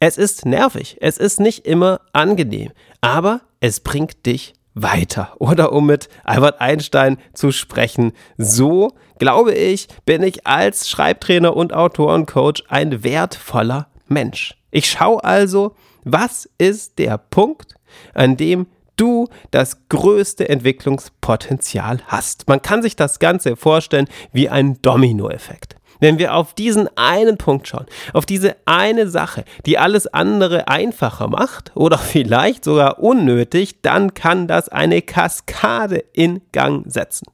Es 0.00 0.16
ist 0.16 0.46
nervig, 0.46 0.96
es 1.00 1.18
ist 1.18 1.40
nicht 1.40 1.66
immer 1.66 2.00
angenehm, 2.12 2.72
aber 3.02 3.42
es 3.60 3.80
bringt 3.80 4.24
dich 4.24 4.54
weiter. 4.74 5.34
Oder 5.38 5.72
um 5.72 5.86
mit 5.86 6.08
Albert 6.24 6.60
Einstein 6.60 7.18
zu 7.34 7.52
sprechen, 7.52 8.12
so, 8.38 8.92
glaube 9.18 9.52
ich, 9.52 9.88
bin 10.06 10.22
ich 10.22 10.46
als 10.46 10.88
Schreibtrainer 10.88 11.54
und 11.54 11.74
Autorencoach 11.74 12.64
ein 12.68 13.04
wertvoller 13.04 13.88
Mensch. 14.06 14.56
Ich 14.70 14.90
schaue 14.90 15.22
also, 15.22 15.74
was 16.04 16.48
ist 16.56 16.98
der 16.98 17.18
Punkt, 17.18 17.74
an 18.14 18.36
dem 18.36 18.68
du 18.98 19.28
das 19.50 19.88
größte 19.88 20.48
Entwicklungspotenzial 20.48 22.00
hast. 22.06 22.46
Man 22.48 22.60
kann 22.60 22.82
sich 22.82 22.96
das 22.96 23.18
Ganze 23.18 23.56
vorstellen 23.56 24.08
wie 24.32 24.48
ein 24.48 24.80
Dominoeffekt. 24.82 25.76
Wenn 26.00 26.18
wir 26.18 26.34
auf 26.34 26.54
diesen 26.54 26.88
einen 26.96 27.38
Punkt 27.38 27.66
schauen, 27.66 27.86
auf 28.12 28.24
diese 28.24 28.56
eine 28.66 29.08
Sache, 29.08 29.44
die 29.66 29.78
alles 29.78 30.06
andere 30.06 30.68
einfacher 30.68 31.28
macht 31.28 31.72
oder 31.74 31.98
vielleicht 31.98 32.64
sogar 32.64 33.00
unnötig, 33.00 33.82
dann 33.82 34.14
kann 34.14 34.46
das 34.46 34.68
eine 34.68 35.02
Kaskade 35.02 36.04
in 36.12 36.42
Gang 36.52 36.84
setzen. 36.90 37.26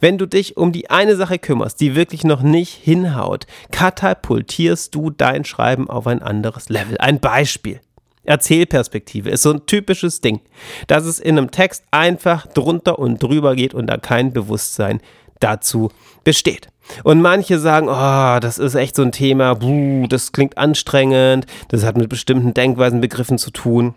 Wenn 0.00 0.18
du 0.18 0.26
dich 0.26 0.56
um 0.56 0.72
die 0.72 0.90
eine 0.90 1.16
Sache 1.16 1.38
kümmerst, 1.38 1.80
die 1.80 1.94
wirklich 1.94 2.24
noch 2.24 2.42
nicht 2.42 2.74
hinhaut, 2.74 3.46
katapultierst 3.70 4.94
du 4.94 5.10
dein 5.10 5.44
Schreiben 5.44 5.88
auf 5.88 6.06
ein 6.06 6.22
anderes 6.22 6.68
Level. 6.68 6.98
Ein 6.98 7.20
Beispiel. 7.20 7.80
Erzählperspektive 8.24 9.30
ist 9.30 9.42
so 9.42 9.52
ein 9.52 9.66
typisches 9.66 10.20
Ding, 10.20 10.40
dass 10.86 11.04
es 11.04 11.18
in 11.18 11.38
einem 11.38 11.50
Text 11.50 11.84
einfach 11.90 12.46
drunter 12.46 12.98
und 12.98 13.22
drüber 13.22 13.54
geht 13.54 13.74
und 13.74 13.86
da 13.86 13.96
kein 13.98 14.32
Bewusstsein 14.32 15.00
dazu 15.40 15.90
besteht. 16.24 16.68
Und 17.02 17.22
manche 17.22 17.58
sagen, 17.58 17.88
oh, 17.88 18.40
das 18.40 18.58
ist 18.58 18.74
echt 18.74 18.96
so 18.96 19.02
ein 19.02 19.12
Thema, 19.12 19.54
buh, 19.54 20.06
das 20.06 20.32
klingt 20.32 20.58
anstrengend, 20.58 21.46
das 21.68 21.84
hat 21.84 21.96
mit 21.96 22.08
bestimmten 22.08 22.54
Denkweisen, 22.54 23.00
Begriffen 23.00 23.38
zu 23.38 23.50
tun. 23.50 23.94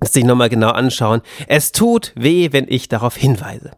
Das 0.00 0.12
sich 0.12 0.24
nochmal 0.24 0.48
genau 0.48 0.70
anschauen. 0.70 1.22
Es 1.48 1.72
tut 1.72 2.12
weh, 2.14 2.52
wenn 2.52 2.66
ich 2.68 2.88
darauf 2.88 3.16
hinweise. 3.16 3.72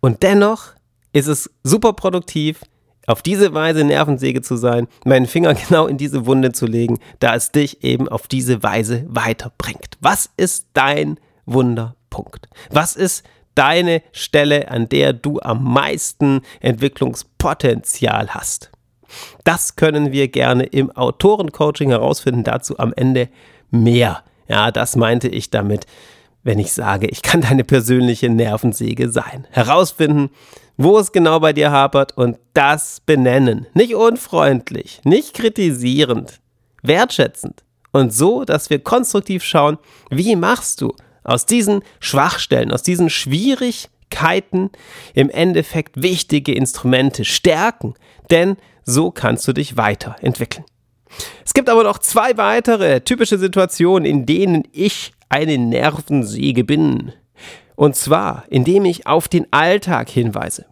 Und 0.00 0.22
dennoch 0.22 0.72
ist 1.12 1.26
es 1.26 1.50
super 1.62 1.92
produktiv, 1.92 2.60
auf 3.06 3.22
diese 3.22 3.54
Weise 3.54 3.84
Nervensäge 3.84 4.42
zu 4.42 4.56
sein, 4.56 4.88
meinen 5.04 5.26
Finger 5.26 5.54
genau 5.68 5.86
in 5.86 5.98
diese 5.98 6.26
Wunde 6.26 6.52
zu 6.52 6.66
legen, 6.66 6.98
da 7.20 7.34
es 7.34 7.52
dich 7.52 7.84
eben 7.84 8.08
auf 8.08 8.28
diese 8.28 8.62
Weise 8.62 9.04
weiterbringt. 9.08 9.98
Was 10.00 10.30
ist 10.36 10.68
dein 10.74 11.18
Wunderpunkt? 11.46 12.48
Was 12.70 12.96
ist 12.96 13.24
deine 13.54 14.02
Stelle, 14.12 14.70
an 14.70 14.88
der 14.88 15.12
du 15.12 15.40
am 15.40 15.64
meisten 15.64 16.42
Entwicklungspotenzial 16.60 18.30
hast? 18.30 18.70
Das 19.44 19.76
können 19.76 20.12
wir 20.12 20.28
gerne 20.28 20.64
im 20.64 20.90
Autorencoaching 20.90 21.90
herausfinden. 21.90 22.42
Dazu 22.42 22.78
am 22.78 22.92
Ende 22.96 23.28
mehr 23.70 24.24
Ja, 24.48 24.70
das 24.70 24.96
meinte 24.96 25.28
ich 25.28 25.50
damit, 25.50 25.86
wenn 26.44 26.58
ich 26.58 26.72
sage, 26.72 27.08
ich 27.08 27.22
kann 27.22 27.40
deine 27.40 27.64
persönliche 27.64 28.28
Nervensäge 28.28 29.10
sein. 29.10 29.46
Herausfinden, 29.50 30.30
wo 30.76 30.98
es 30.98 31.12
genau 31.12 31.40
bei 31.40 31.52
dir 31.52 31.70
hapert 31.72 32.16
und 32.16 32.38
das 32.52 33.00
benennen. 33.04 33.66
Nicht 33.74 33.94
unfreundlich, 33.94 35.00
nicht 35.04 35.34
kritisierend, 35.34 36.40
wertschätzend. 36.82 37.64
Und 37.92 38.12
so, 38.12 38.44
dass 38.44 38.70
wir 38.70 38.80
konstruktiv 38.80 39.44
schauen, 39.44 39.78
wie 40.10 40.36
machst 40.36 40.80
du 40.80 40.94
aus 41.22 41.46
diesen 41.46 41.82
Schwachstellen, 42.00 42.72
aus 42.72 42.82
diesen 42.82 43.08
Schwierigkeiten 43.08 44.70
im 45.14 45.30
Endeffekt 45.30 46.02
wichtige 46.02 46.54
Instrumente 46.54 47.24
stärken. 47.24 47.94
Denn 48.30 48.56
so 48.84 49.10
kannst 49.10 49.48
du 49.48 49.52
dich 49.52 49.76
weiterentwickeln. 49.76 50.64
Es 51.44 51.54
gibt 51.54 51.68
aber 51.68 51.84
noch 51.84 51.98
zwei 51.98 52.36
weitere 52.36 53.00
typische 53.00 53.38
Situationen, 53.38 54.04
in 54.04 54.26
denen 54.26 54.64
ich 54.72 55.12
eine 55.28 55.58
Nervensäge 55.58 56.64
bin. 56.64 57.12
Und 57.76 57.96
zwar, 57.96 58.44
indem 58.48 58.84
ich 58.84 59.06
auf 59.06 59.28
den 59.28 59.46
Alltag 59.52 60.08
hinweise. 60.08 60.66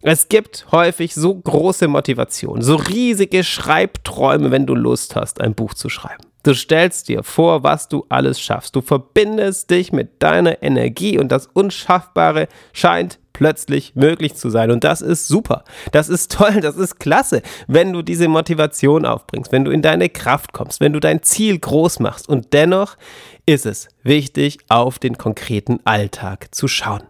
Es 0.00 0.28
gibt 0.28 0.66
häufig 0.70 1.14
so 1.14 1.34
große 1.34 1.88
Motivation, 1.88 2.62
so 2.62 2.76
riesige 2.76 3.42
Schreibträume, 3.42 4.50
wenn 4.50 4.66
du 4.66 4.74
Lust 4.74 5.16
hast, 5.16 5.40
ein 5.40 5.54
Buch 5.54 5.74
zu 5.74 5.88
schreiben. 5.88 6.27
Du 6.42 6.54
stellst 6.54 7.08
dir 7.08 7.22
vor, 7.22 7.62
was 7.62 7.88
du 7.88 8.06
alles 8.08 8.40
schaffst. 8.40 8.76
Du 8.76 8.80
verbindest 8.80 9.70
dich 9.70 9.92
mit 9.92 10.22
deiner 10.22 10.62
Energie 10.62 11.18
und 11.18 11.32
das 11.32 11.46
Unschaffbare 11.46 12.48
scheint 12.72 13.18
plötzlich 13.32 13.94
möglich 13.94 14.34
zu 14.34 14.50
sein. 14.50 14.70
Und 14.70 14.82
das 14.84 15.00
ist 15.00 15.28
super. 15.28 15.64
Das 15.92 16.08
ist 16.08 16.32
toll. 16.32 16.60
Das 16.60 16.76
ist 16.76 16.98
klasse, 16.98 17.42
wenn 17.66 17.92
du 17.92 18.02
diese 18.02 18.28
Motivation 18.28 19.04
aufbringst, 19.04 19.52
wenn 19.52 19.64
du 19.64 19.70
in 19.70 19.82
deine 19.82 20.08
Kraft 20.08 20.52
kommst, 20.52 20.80
wenn 20.80 20.92
du 20.92 21.00
dein 21.00 21.22
Ziel 21.22 21.58
groß 21.58 22.00
machst. 22.00 22.28
Und 22.28 22.52
dennoch 22.52 22.96
ist 23.46 23.66
es 23.66 23.88
wichtig, 24.02 24.58
auf 24.68 24.98
den 24.98 25.18
konkreten 25.18 25.78
Alltag 25.84 26.54
zu 26.54 26.68
schauen. 26.68 27.02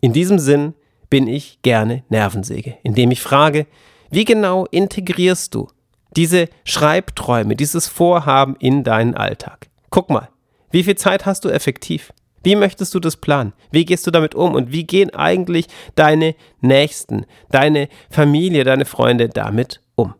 In 0.00 0.12
diesem 0.12 0.38
Sinn 0.38 0.74
bin 1.08 1.26
ich 1.26 1.60
gerne 1.62 2.04
Nervensäge, 2.08 2.76
indem 2.82 3.10
ich 3.10 3.22
frage, 3.22 3.66
wie 4.10 4.24
genau 4.24 4.66
integrierst 4.70 5.54
du 5.54 5.68
diese 6.16 6.48
Schreibträume, 6.64 7.56
dieses 7.56 7.88
Vorhaben 7.88 8.56
in 8.58 8.84
deinen 8.84 9.14
Alltag? 9.14 9.68
Guck 9.90 10.10
mal, 10.10 10.28
wie 10.70 10.84
viel 10.84 10.96
Zeit 10.96 11.26
hast 11.26 11.44
du 11.44 11.48
effektiv? 11.48 12.12
Wie 12.42 12.56
möchtest 12.56 12.94
du 12.94 13.00
das 13.00 13.16
planen? 13.16 13.52
Wie 13.70 13.84
gehst 13.84 14.06
du 14.06 14.10
damit 14.10 14.34
um? 14.34 14.54
Und 14.54 14.72
wie 14.72 14.84
gehen 14.84 15.10
eigentlich 15.10 15.66
deine 15.94 16.34
Nächsten, 16.60 17.26
deine 17.50 17.88
Familie, 18.10 18.64
deine 18.64 18.84
Freunde 18.84 19.28
damit 19.28 19.80
um? 19.94 20.14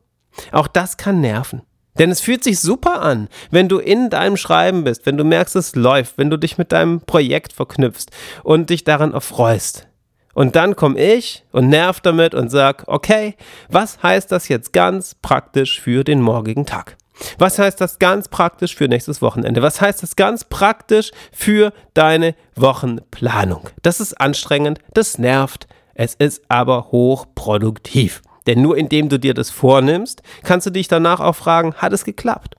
Auch 0.52 0.68
das 0.68 0.96
kann 0.96 1.20
nerven. 1.20 1.62
Denn 1.98 2.10
es 2.10 2.20
fühlt 2.20 2.42
sich 2.42 2.58
super 2.60 3.02
an, 3.02 3.28
wenn 3.50 3.68
du 3.68 3.78
in 3.78 4.08
deinem 4.08 4.36
Schreiben 4.36 4.84
bist, 4.84 5.04
wenn 5.04 5.18
du 5.18 5.24
merkst, 5.24 5.56
es 5.56 5.74
läuft, 5.74 6.16
wenn 6.16 6.30
du 6.30 6.38
dich 6.38 6.56
mit 6.56 6.72
deinem 6.72 7.02
Projekt 7.02 7.52
verknüpfst 7.52 8.06
und 8.42 8.70
dich 8.70 8.84
daran 8.84 9.12
erfreust. 9.12 9.88
Und 10.34 10.56
dann 10.56 10.76
komme 10.76 10.98
ich 10.98 11.44
und 11.52 11.68
nerv 11.68 12.00
damit 12.00 12.34
und 12.34 12.50
sag, 12.50 12.84
okay, 12.86 13.34
was 13.68 14.02
heißt 14.02 14.32
das 14.32 14.48
jetzt 14.48 14.72
ganz 14.72 15.14
praktisch 15.14 15.80
für 15.80 16.04
den 16.04 16.22
morgigen 16.22 16.66
Tag? 16.66 16.96
Was 17.38 17.58
heißt 17.58 17.80
das 17.80 17.98
ganz 17.98 18.28
praktisch 18.28 18.74
für 18.74 18.88
nächstes 18.88 19.22
Wochenende? 19.22 19.62
Was 19.62 19.80
heißt 19.80 20.02
das 20.02 20.16
ganz 20.16 20.44
praktisch 20.44 21.12
für 21.30 21.72
deine 21.94 22.34
Wochenplanung? 22.56 23.68
Das 23.82 24.00
ist 24.00 24.20
anstrengend, 24.20 24.78
das 24.94 25.18
nervt, 25.18 25.66
es 25.94 26.14
ist 26.14 26.42
aber 26.48 26.90
hochproduktiv. 26.90 28.22
Denn 28.46 28.62
nur 28.62 28.76
indem 28.76 29.08
du 29.08 29.18
dir 29.18 29.34
das 29.34 29.50
vornimmst, 29.50 30.22
kannst 30.42 30.66
du 30.66 30.70
dich 30.70 30.88
danach 30.88 31.20
auch 31.20 31.36
fragen, 31.36 31.74
hat 31.74 31.92
es 31.92 32.04
geklappt? 32.04 32.56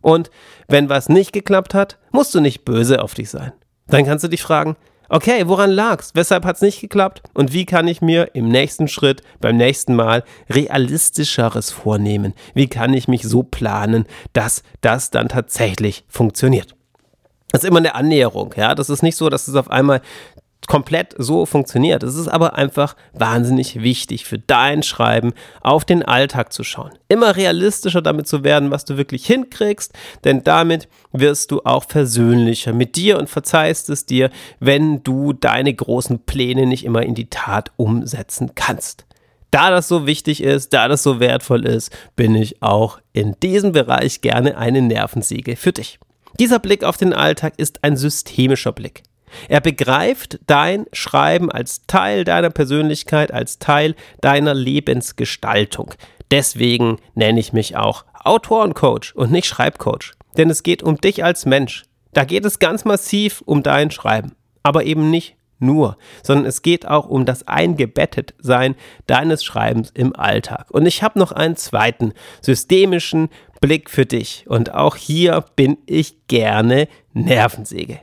Und 0.00 0.30
wenn 0.68 0.88
was 0.88 1.08
nicht 1.08 1.32
geklappt 1.32 1.74
hat, 1.74 1.98
musst 2.12 2.34
du 2.34 2.40
nicht 2.40 2.64
böse 2.64 3.02
auf 3.02 3.14
dich 3.14 3.28
sein. 3.28 3.52
Dann 3.88 4.06
kannst 4.06 4.24
du 4.24 4.28
dich 4.28 4.42
fragen, 4.42 4.76
okay, 5.08 5.46
woran 5.46 5.70
lag's? 5.70 6.12
Weshalb 6.14 6.44
hat's 6.44 6.60
nicht 6.60 6.80
geklappt? 6.80 7.22
Und 7.34 7.52
wie 7.52 7.64
kann 7.64 7.88
ich 7.88 8.00
mir 8.00 8.34
im 8.34 8.48
nächsten 8.48 8.88
Schritt, 8.88 9.22
beim 9.40 9.56
nächsten 9.56 9.94
Mal 9.94 10.24
realistischeres 10.50 11.70
vornehmen? 11.70 12.34
Wie 12.54 12.68
kann 12.68 12.94
ich 12.94 13.08
mich 13.08 13.22
so 13.22 13.42
planen, 13.42 14.06
dass 14.32 14.62
das 14.80 15.10
dann 15.10 15.28
tatsächlich 15.28 16.04
funktioniert? 16.08 16.74
Das 17.50 17.62
ist 17.64 17.68
immer 17.68 17.78
eine 17.78 17.94
Annäherung, 17.94 18.54
ja. 18.56 18.74
Das 18.74 18.90
ist 18.90 19.02
nicht 19.02 19.16
so, 19.16 19.30
dass 19.30 19.48
es 19.48 19.54
auf 19.54 19.70
einmal 19.70 20.02
komplett 20.68 21.14
so 21.18 21.46
funktioniert. 21.46 22.04
Es 22.04 22.14
ist 22.14 22.28
aber 22.28 22.54
einfach 22.56 22.94
wahnsinnig 23.12 23.82
wichtig 23.82 24.24
für 24.26 24.38
dein 24.38 24.84
Schreiben 24.84 25.32
auf 25.60 25.84
den 25.84 26.04
Alltag 26.04 26.52
zu 26.52 26.62
schauen. 26.62 26.92
Immer 27.08 27.34
realistischer 27.34 28.02
damit 28.02 28.28
zu 28.28 28.44
werden, 28.44 28.70
was 28.70 28.84
du 28.84 28.96
wirklich 28.96 29.26
hinkriegst, 29.26 29.92
denn 30.24 30.44
damit 30.44 30.88
wirst 31.10 31.50
du 31.50 31.62
auch 31.64 31.84
versöhnlicher 31.84 32.72
mit 32.72 32.94
dir 32.94 33.18
und 33.18 33.28
verzeihst 33.28 33.90
es 33.90 34.06
dir, 34.06 34.30
wenn 34.60 35.02
du 35.02 35.32
deine 35.32 35.74
großen 35.74 36.20
Pläne 36.20 36.66
nicht 36.66 36.84
immer 36.84 37.02
in 37.02 37.14
die 37.14 37.30
Tat 37.30 37.72
umsetzen 37.76 38.52
kannst. 38.54 39.06
Da 39.50 39.70
das 39.70 39.88
so 39.88 40.06
wichtig 40.06 40.42
ist, 40.42 40.74
da 40.74 40.88
das 40.88 41.02
so 41.02 41.20
wertvoll 41.20 41.64
ist, 41.64 41.90
bin 42.16 42.34
ich 42.34 42.62
auch 42.62 43.00
in 43.14 43.34
diesem 43.42 43.72
Bereich 43.72 44.20
gerne 44.20 44.58
eine 44.58 44.82
Nervensäge 44.82 45.56
für 45.56 45.72
dich. 45.72 45.98
Dieser 46.38 46.58
Blick 46.58 46.84
auf 46.84 46.98
den 46.98 47.14
Alltag 47.14 47.54
ist 47.56 47.82
ein 47.82 47.96
systemischer 47.96 48.72
Blick. 48.72 49.02
Er 49.48 49.60
begreift 49.60 50.38
dein 50.46 50.86
Schreiben 50.92 51.50
als 51.50 51.86
Teil 51.86 52.24
deiner 52.24 52.50
Persönlichkeit, 52.50 53.32
als 53.32 53.58
Teil 53.58 53.94
deiner 54.20 54.54
Lebensgestaltung. 54.54 55.94
Deswegen 56.30 56.98
nenne 57.14 57.40
ich 57.40 57.52
mich 57.52 57.76
auch 57.76 58.04
Autorencoach 58.24 59.14
und 59.14 59.30
nicht 59.30 59.46
Schreibcoach. 59.46 60.12
Denn 60.36 60.50
es 60.50 60.62
geht 60.62 60.82
um 60.82 61.00
dich 61.00 61.24
als 61.24 61.46
Mensch. 61.46 61.84
Da 62.12 62.24
geht 62.24 62.44
es 62.44 62.58
ganz 62.58 62.84
massiv 62.84 63.42
um 63.46 63.62
dein 63.62 63.90
Schreiben. 63.90 64.32
Aber 64.62 64.84
eben 64.84 65.10
nicht 65.10 65.36
nur, 65.60 65.96
sondern 66.22 66.46
es 66.46 66.62
geht 66.62 66.86
auch 66.86 67.08
um 67.08 67.24
das 67.24 67.48
Eingebettetsein 67.48 68.76
deines 69.06 69.44
Schreibens 69.44 69.90
im 69.94 70.14
Alltag. 70.14 70.70
Und 70.70 70.86
ich 70.86 71.02
habe 71.02 71.18
noch 71.18 71.32
einen 71.32 71.56
zweiten 71.56 72.12
systemischen 72.40 73.28
Blick 73.60 73.90
für 73.90 74.06
dich. 74.06 74.44
Und 74.48 74.72
auch 74.74 74.96
hier 74.96 75.44
bin 75.56 75.78
ich 75.86 76.26
gerne 76.28 76.88
Nervensäge. 77.12 78.00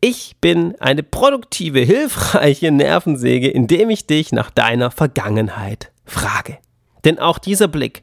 Ich 0.00 0.36
bin 0.40 0.74
eine 0.80 1.02
produktive, 1.02 1.80
hilfreiche 1.80 2.70
Nervensäge, 2.70 3.48
indem 3.48 3.90
ich 3.90 4.06
dich 4.06 4.32
nach 4.32 4.50
deiner 4.50 4.90
Vergangenheit 4.90 5.90
frage. 6.04 6.58
Denn 7.04 7.18
auch 7.18 7.38
dieser 7.38 7.68
Blick 7.68 8.02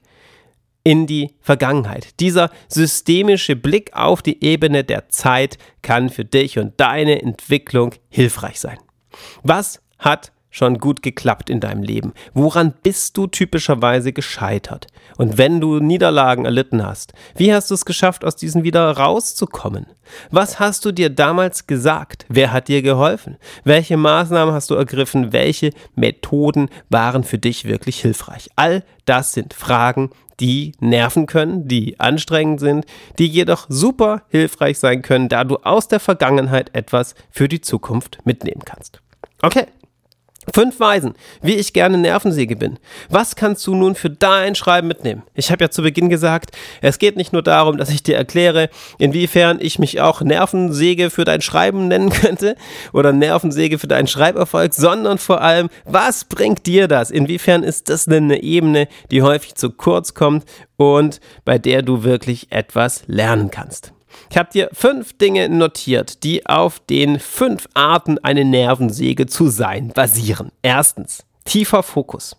in 0.84 1.08
die 1.08 1.34
Vergangenheit, 1.40 2.20
dieser 2.20 2.50
systemische 2.68 3.56
Blick 3.56 3.96
auf 3.96 4.22
die 4.22 4.44
Ebene 4.44 4.84
der 4.84 5.08
Zeit 5.10 5.58
kann 5.82 6.10
für 6.10 6.26
dich 6.26 6.60
und 6.60 6.74
deine 6.78 7.22
Entwicklung 7.22 7.94
hilfreich 8.10 8.60
sein. 8.60 8.80
Was 9.44 9.82
hat 9.98 10.33
schon 10.54 10.78
gut 10.78 11.02
geklappt 11.02 11.50
in 11.50 11.60
deinem 11.60 11.84
Leben? 11.84 12.14
Woran 12.34 12.74
bist 12.84 13.18
du 13.18 13.28
typischerweise 13.28 14.14
gescheitert? 14.14 14.88
Und 15.18 15.38
wenn 15.38 15.60
du 15.60 15.80
Niederlagen 15.80 16.46
erlitten 16.46 16.86
hast, 16.86 17.14
wie 17.36 17.54
hast 17.54 17.72
du 17.72 17.76
es 17.76 17.86
geschafft, 17.86 18.24
aus 18.24 18.36
diesen 18.36 18.64
wieder 18.64 18.90
rauszukommen? 18.92 19.88
Was 20.30 20.60
hast 20.60 20.86
du 20.86 20.92
dir 20.92 21.10
damals 21.10 21.66
gesagt? 21.66 22.26
Wer 22.30 22.54
hat 22.54 22.68
dir 22.68 22.82
geholfen? 22.82 23.38
Welche 23.64 23.98
Maßnahmen 23.98 24.54
hast 24.54 24.70
du 24.70 24.76
ergriffen? 24.76 25.34
Welche 25.34 25.72
Methoden 25.96 26.70
waren 26.90 27.24
für 27.24 27.40
dich 27.40 27.66
wirklich 27.66 28.00
hilfreich? 28.00 28.50
All 28.56 28.84
das 29.06 29.34
sind 29.34 29.54
Fragen, 29.54 30.12
die 30.40 30.74
nerven 30.80 31.26
können, 31.26 31.68
die 31.68 32.00
anstrengend 32.00 32.60
sind, 32.60 32.86
die 33.18 33.28
jedoch 33.28 33.66
super 33.70 34.24
hilfreich 34.30 34.78
sein 34.78 35.02
können, 35.02 35.30
da 35.30 35.44
du 35.44 35.58
aus 35.58 35.88
der 35.88 36.00
Vergangenheit 36.00 36.76
etwas 36.76 37.16
für 37.32 37.48
die 37.48 37.62
Zukunft 37.62 38.20
mitnehmen 38.26 38.62
kannst. 38.66 39.02
Okay, 39.42 39.66
Fünf 40.54 40.80
Weisen, 40.80 41.14
wie 41.42 41.54
ich 41.54 41.74
gerne 41.74 41.98
Nervensäge 41.98 42.56
bin. 42.56 42.80
Was 43.10 43.36
kannst 43.36 43.66
du 43.68 43.76
nun 43.76 43.96
für 43.96 44.10
dein 44.10 44.56
Schreiben 44.56 44.88
mitnehmen? 44.88 45.24
Ich 45.34 45.52
habe 45.52 45.64
ja 45.64 45.70
zu 45.70 45.82
Beginn 45.82 46.10
gesagt, 46.10 46.56
es 46.82 47.00
geht 47.00 47.16
nicht 47.16 47.34
nur 47.34 47.44
darum, 47.44 47.78
dass 47.78 47.90
ich 47.90 48.04
dir 48.04 48.18
erkläre, 48.18 48.70
inwiefern 48.98 49.60
ich 49.62 49.80
mich 49.80 50.02
auch 50.02 50.22
Nervensäge 50.22 51.10
für 51.10 51.24
dein 51.24 51.42
Schreiben 51.42 51.88
nennen 51.88 52.10
könnte 52.24 52.56
oder 52.92 53.14
Nervensäge 53.14 53.80
für 53.80 53.88
deinen 53.88 54.08
Schreiberfolg, 54.08 54.74
sondern 54.74 55.18
vor 55.18 55.42
allem, 55.42 55.70
was 55.86 56.26
bringt 56.26 56.66
dir 56.66 56.88
das? 56.88 57.12
Inwiefern 57.12 57.64
ist 57.64 57.90
das 57.90 58.06
denn 58.06 58.26
eine 58.26 58.44
Ebene, 58.44 58.88
die 59.12 59.22
häufig 59.22 59.56
zu 59.56 59.70
kurz 59.70 60.14
kommt 60.14 60.46
und 60.78 61.20
bei 61.46 61.58
der 61.58 61.82
du 61.82 62.04
wirklich 62.04 62.52
etwas 62.52 63.04
lernen 63.08 63.52
kannst? 63.52 63.93
Ich 64.30 64.38
habe 64.38 64.50
dir 64.52 64.70
fünf 64.74 65.18
Dinge 65.18 65.50
notiert, 65.50 66.24
die 66.24 66.46
auf 66.46 66.80
den 66.80 67.20
fünf 67.20 67.68
Arten, 67.74 68.18
eine 68.20 68.46
Nervensäge 68.46 69.26
zu 69.26 69.48
sein, 69.48 69.90
basieren. 69.90 70.52
Erstens, 70.62 71.26
tiefer 71.46 71.84
Fokus. 71.84 72.36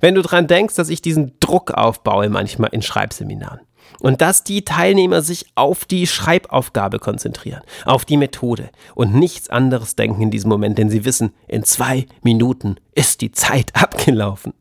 Wenn 0.00 0.14
du 0.14 0.22
dran 0.22 0.46
denkst, 0.46 0.74
dass 0.74 0.88
ich 0.88 1.02
diesen 1.02 1.32
Druck 1.40 1.70
aufbaue 1.72 2.28
manchmal 2.28 2.70
in 2.72 2.82
Schreibseminaren 2.82 3.60
und 4.00 4.20
dass 4.20 4.44
die 4.44 4.64
Teilnehmer 4.64 5.22
sich 5.22 5.46
auf 5.54 5.84
die 5.84 6.06
Schreibaufgabe 6.06 6.98
konzentrieren, 6.98 7.62
auf 7.84 8.04
die 8.04 8.16
Methode 8.16 8.70
und 8.94 9.14
nichts 9.14 9.48
anderes 9.48 9.96
denken 9.96 10.22
in 10.22 10.30
diesem 10.30 10.50
Moment, 10.50 10.78
denn 10.78 10.90
sie 10.90 11.04
wissen, 11.04 11.32
in 11.48 11.64
zwei 11.64 12.06
Minuten 12.22 12.76
ist 12.94 13.20
die 13.20 13.32
Zeit 13.32 13.70
abgelaufen. 13.74 14.54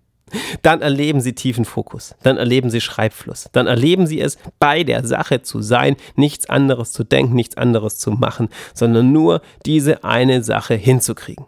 Dann 0.62 0.82
erleben 0.82 1.22
sie 1.22 1.34
tiefen 1.34 1.66
Fokus, 1.66 2.16
dann 2.24 2.38
erleben 2.38 2.70
sie 2.70 2.82
Schreibfluss, 2.82 3.50
dann 3.52 3.68
erleben 3.68 4.08
sie 4.08 4.22
es, 4.22 4.38
bei 4.60 4.84
der 4.84 5.06
Sache 5.06 5.42
zu 5.42 5.62
sein, 5.62 5.96
nichts 6.16 6.50
anderes 6.50 6.92
zu 6.92 7.04
denken, 7.04 7.36
nichts 7.36 7.58
anderes 7.58 7.98
zu 7.98 8.12
machen, 8.12 8.50
sondern 8.74 9.12
nur 9.12 9.42
diese 9.66 10.04
eine 10.04 10.44
Sache 10.44 10.76
hinzukriegen. 10.76 11.46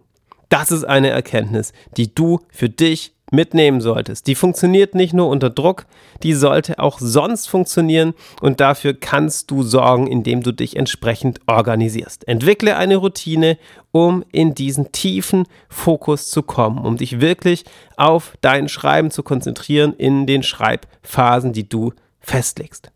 Das 0.50 0.72
ist 0.72 0.84
eine 0.84 1.10
Erkenntnis, 1.10 1.74
die 1.98 2.14
du 2.14 2.40
für 2.50 2.70
dich 2.70 3.13
mitnehmen 3.34 3.82
solltest. 3.82 4.28
Die 4.28 4.36
funktioniert 4.36 4.96
nicht 4.96 5.14
nur 5.14 5.28
unter 5.28 5.50
Druck, 5.50 5.86
die 6.22 6.34
sollte 6.34 6.80
auch 6.80 7.00
sonst 7.00 7.50
funktionieren 7.50 8.14
und 8.42 8.60
dafür 8.60 8.94
kannst 8.94 9.50
du 9.52 9.64
sorgen, 9.64 10.08
indem 10.08 10.44
du 10.44 10.52
dich 10.52 10.76
entsprechend 10.76 11.40
organisierst. 11.48 12.28
Entwickle 12.28 12.76
eine 12.78 12.98
Routine, 12.98 13.58
um 13.92 14.24
in 14.32 14.54
diesen 14.54 14.92
tiefen 14.92 15.48
Fokus 15.70 16.30
zu 16.30 16.44
kommen, 16.44 16.86
um 16.86 16.98
dich 16.98 17.20
wirklich 17.20 17.66
auf 17.98 18.38
dein 18.42 18.70
Schreiben 18.70 19.10
zu 19.12 19.24
konzentrieren 19.24 19.94
in 19.94 20.28
den 20.28 20.44
Schreibphasen, 20.44 21.54
die 21.54 21.68
du 21.68 21.94
festlegst. 22.20 22.92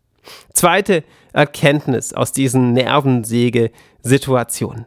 Zweite 0.54 1.04
Erkenntnis 1.34 2.14
aus 2.14 2.32
diesen 2.32 2.74
Nervensäge-Situationen. 2.74 4.86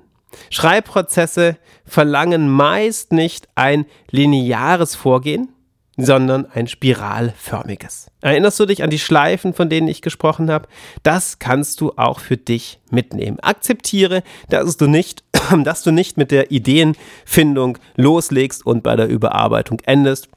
Schreibprozesse 0.50 1.56
verlangen 1.84 2.48
meist 2.48 3.12
nicht 3.12 3.48
ein 3.54 3.86
lineares 4.10 4.94
Vorgehen, 4.94 5.48
sondern 5.96 6.46
ein 6.52 6.66
spiralförmiges. 6.66 8.10
Erinnerst 8.20 8.58
du 8.60 8.66
dich 8.66 8.82
an 8.82 8.90
die 8.90 8.98
Schleifen, 8.98 9.54
von 9.54 9.68
denen 9.68 9.88
ich 9.88 10.02
gesprochen 10.02 10.50
habe? 10.50 10.68
Das 11.02 11.38
kannst 11.38 11.80
du 11.80 11.92
auch 11.96 12.20
für 12.20 12.36
dich 12.36 12.80
mitnehmen. 12.90 13.40
Akzeptiere, 13.40 14.22
dass 14.48 14.76
du 14.76 14.86
nicht, 14.86 15.24
dass 15.64 15.82
du 15.82 15.90
nicht 15.90 16.16
mit 16.16 16.30
der 16.30 16.50
Ideenfindung 16.50 17.78
loslegst 17.96 18.64
und 18.64 18.82
bei 18.82 18.96
der 18.96 19.08
Überarbeitung 19.08 19.80
endest 19.84 20.28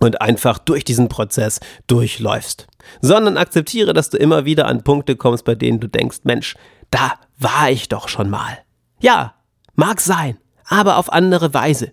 und 0.00 0.20
einfach 0.20 0.58
durch 0.58 0.84
diesen 0.84 1.08
Prozess 1.08 1.60
durchläufst, 1.86 2.66
sondern 3.00 3.36
akzeptiere, 3.36 3.92
dass 3.92 4.10
du 4.10 4.16
immer 4.16 4.44
wieder 4.44 4.66
an 4.66 4.82
Punkte 4.82 5.16
kommst, 5.16 5.44
bei 5.44 5.54
denen 5.54 5.80
du 5.80 5.86
denkst, 5.86 6.20
Mensch, 6.24 6.56
da 6.90 7.14
war 7.38 7.70
ich 7.70 7.88
doch 7.88 8.08
schon 8.08 8.28
mal. 8.28 8.58
Ja, 9.02 9.34
mag 9.74 10.00
sein, 10.00 10.38
aber 10.64 10.96
auf 10.96 11.12
andere 11.12 11.52
Weise. 11.52 11.90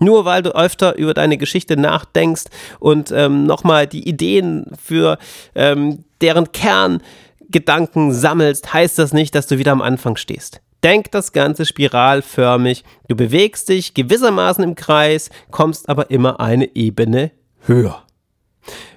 Nur 0.00 0.24
weil 0.24 0.42
du 0.42 0.54
öfter 0.54 0.96
über 0.96 1.14
deine 1.14 1.38
Geschichte 1.38 1.76
nachdenkst 1.76 2.46
und 2.80 3.12
ähm, 3.12 3.46
nochmal 3.46 3.86
die 3.86 4.08
Ideen 4.08 4.66
für 4.76 5.18
ähm, 5.54 6.04
deren 6.20 6.50
Kerngedanken 6.50 8.12
sammelst, 8.12 8.72
heißt 8.72 8.98
das 8.98 9.12
nicht, 9.12 9.36
dass 9.36 9.46
du 9.46 9.58
wieder 9.58 9.72
am 9.72 9.82
Anfang 9.82 10.16
stehst. 10.16 10.60
Denk 10.82 11.12
das 11.12 11.32
Ganze 11.32 11.64
spiralförmig. 11.64 12.84
Du 13.08 13.14
bewegst 13.14 13.68
dich 13.68 13.94
gewissermaßen 13.94 14.62
im 14.62 14.74
Kreis, 14.74 15.30
kommst 15.50 15.88
aber 15.88 16.10
immer 16.10 16.40
eine 16.40 16.76
Ebene 16.76 17.30
höher. 17.66 18.02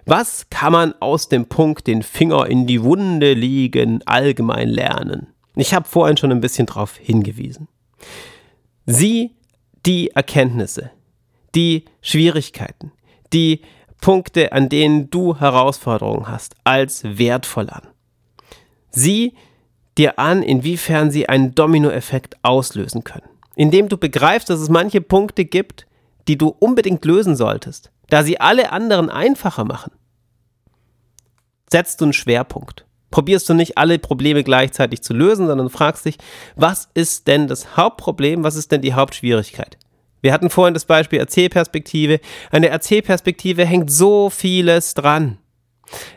Was 0.06 0.50
kann 0.50 0.74
man 0.74 0.96
aus 1.00 1.30
dem 1.30 1.46
Punkt 1.46 1.86
den 1.86 2.02
Finger 2.02 2.48
in 2.48 2.66
die 2.66 2.82
Wunde 2.82 3.34
liegen 3.34 4.02
allgemein 4.06 4.70
lernen? 4.70 5.31
Ich 5.56 5.74
habe 5.74 5.88
vorhin 5.88 6.18
schon 6.18 6.32
ein 6.32 6.42
bisschen 6.42 6.66
darauf 6.66 6.96
hingewiesen. 6.98 7.68
Sieh 8.86 9.36
die 9.86 10.12
Erkenntnisse, 10.12 10.92
die 11.56 11.86
Schwierigkeiten, 12.02 12.92
die 13.34 13.62
Punkte, 14.00 14.52
an 14.52 14.70
denen 14.70 15.10
du 15.10 15.40
Herausforderungen 15.40 16.28
hast, 16.28 16.56
als 16.64 17.04
wertvoll 17.04 17.70
an. 17.70 17.88
Sieh 18.90 19.34
dir 19.98 20.18
an, 20.20 20.42
inwiefern 20.42 21.12
sie 21.12 21.30
einen 21.30 21.54
Dominoeffekt 21.54 22.38
auslösen 22.44 23.04
können. 23.04 23.30
Indem 23.56 23.90
du 23.90 23.98
begreifst, 23.98 24.50
dass 24.50 24.60
es 24.60 24.70
manche 24.70 25.02
Punkte 25.02 25.46
gibt, 25.46 25.86
die 26.28 26.38
du 26.38 26.48
unbedingt 26.48 27.04
lösen 27.06 27.36
solltest, 27.36 27.92
da 28.10 28.24
sie 28.24 28.40
alle 28.40 28.72
anderen 28.72 29.10
einfacher 29.10 29.66
machen. 29.66 29.92
Setzt 31.70 32.02
du 32.02 32.06
einen 32.06 32.14
Schwerpunkt 32.14 32.86
probierst 33.12 33.48
du 33.50 33.54
nicht 33.54 33.78
alle 33.78 34.00
Probleme 34.00 34.44
gleichzeitig 34.44 35.02
zu 35.02 35.14
lösen, 35.14 35.48
sondern 35.48 35.70
fragst 35.70 36.06
dich, 36.06 36.18
was 36.56 36.90
ist 36.94 37.28
denn 37.28 37.48
das 37.48 37.78
Hauptproblem, 37.78 38.44
was 38.44 38.56
ist 38.56 38.72
denn 38.72 38.82
die 38.82 38.94
Hauptschwierigkeit? 38.94 39.78
Wir 40.22 40.34
hatten 40.34 40.50
vorhin 40.50 40.74
das 40.74 40.86
Beispiel 40.86 41.20
Erzählperspektive. 41.20 42.20
An 42.52 42.62
der 42.62 42.72
Erzählperspektive 42.72 43.66
hängt 43.66 43.92
so 43.92 44.30
vieles 44.30 44.94
dran. 44.94 45.38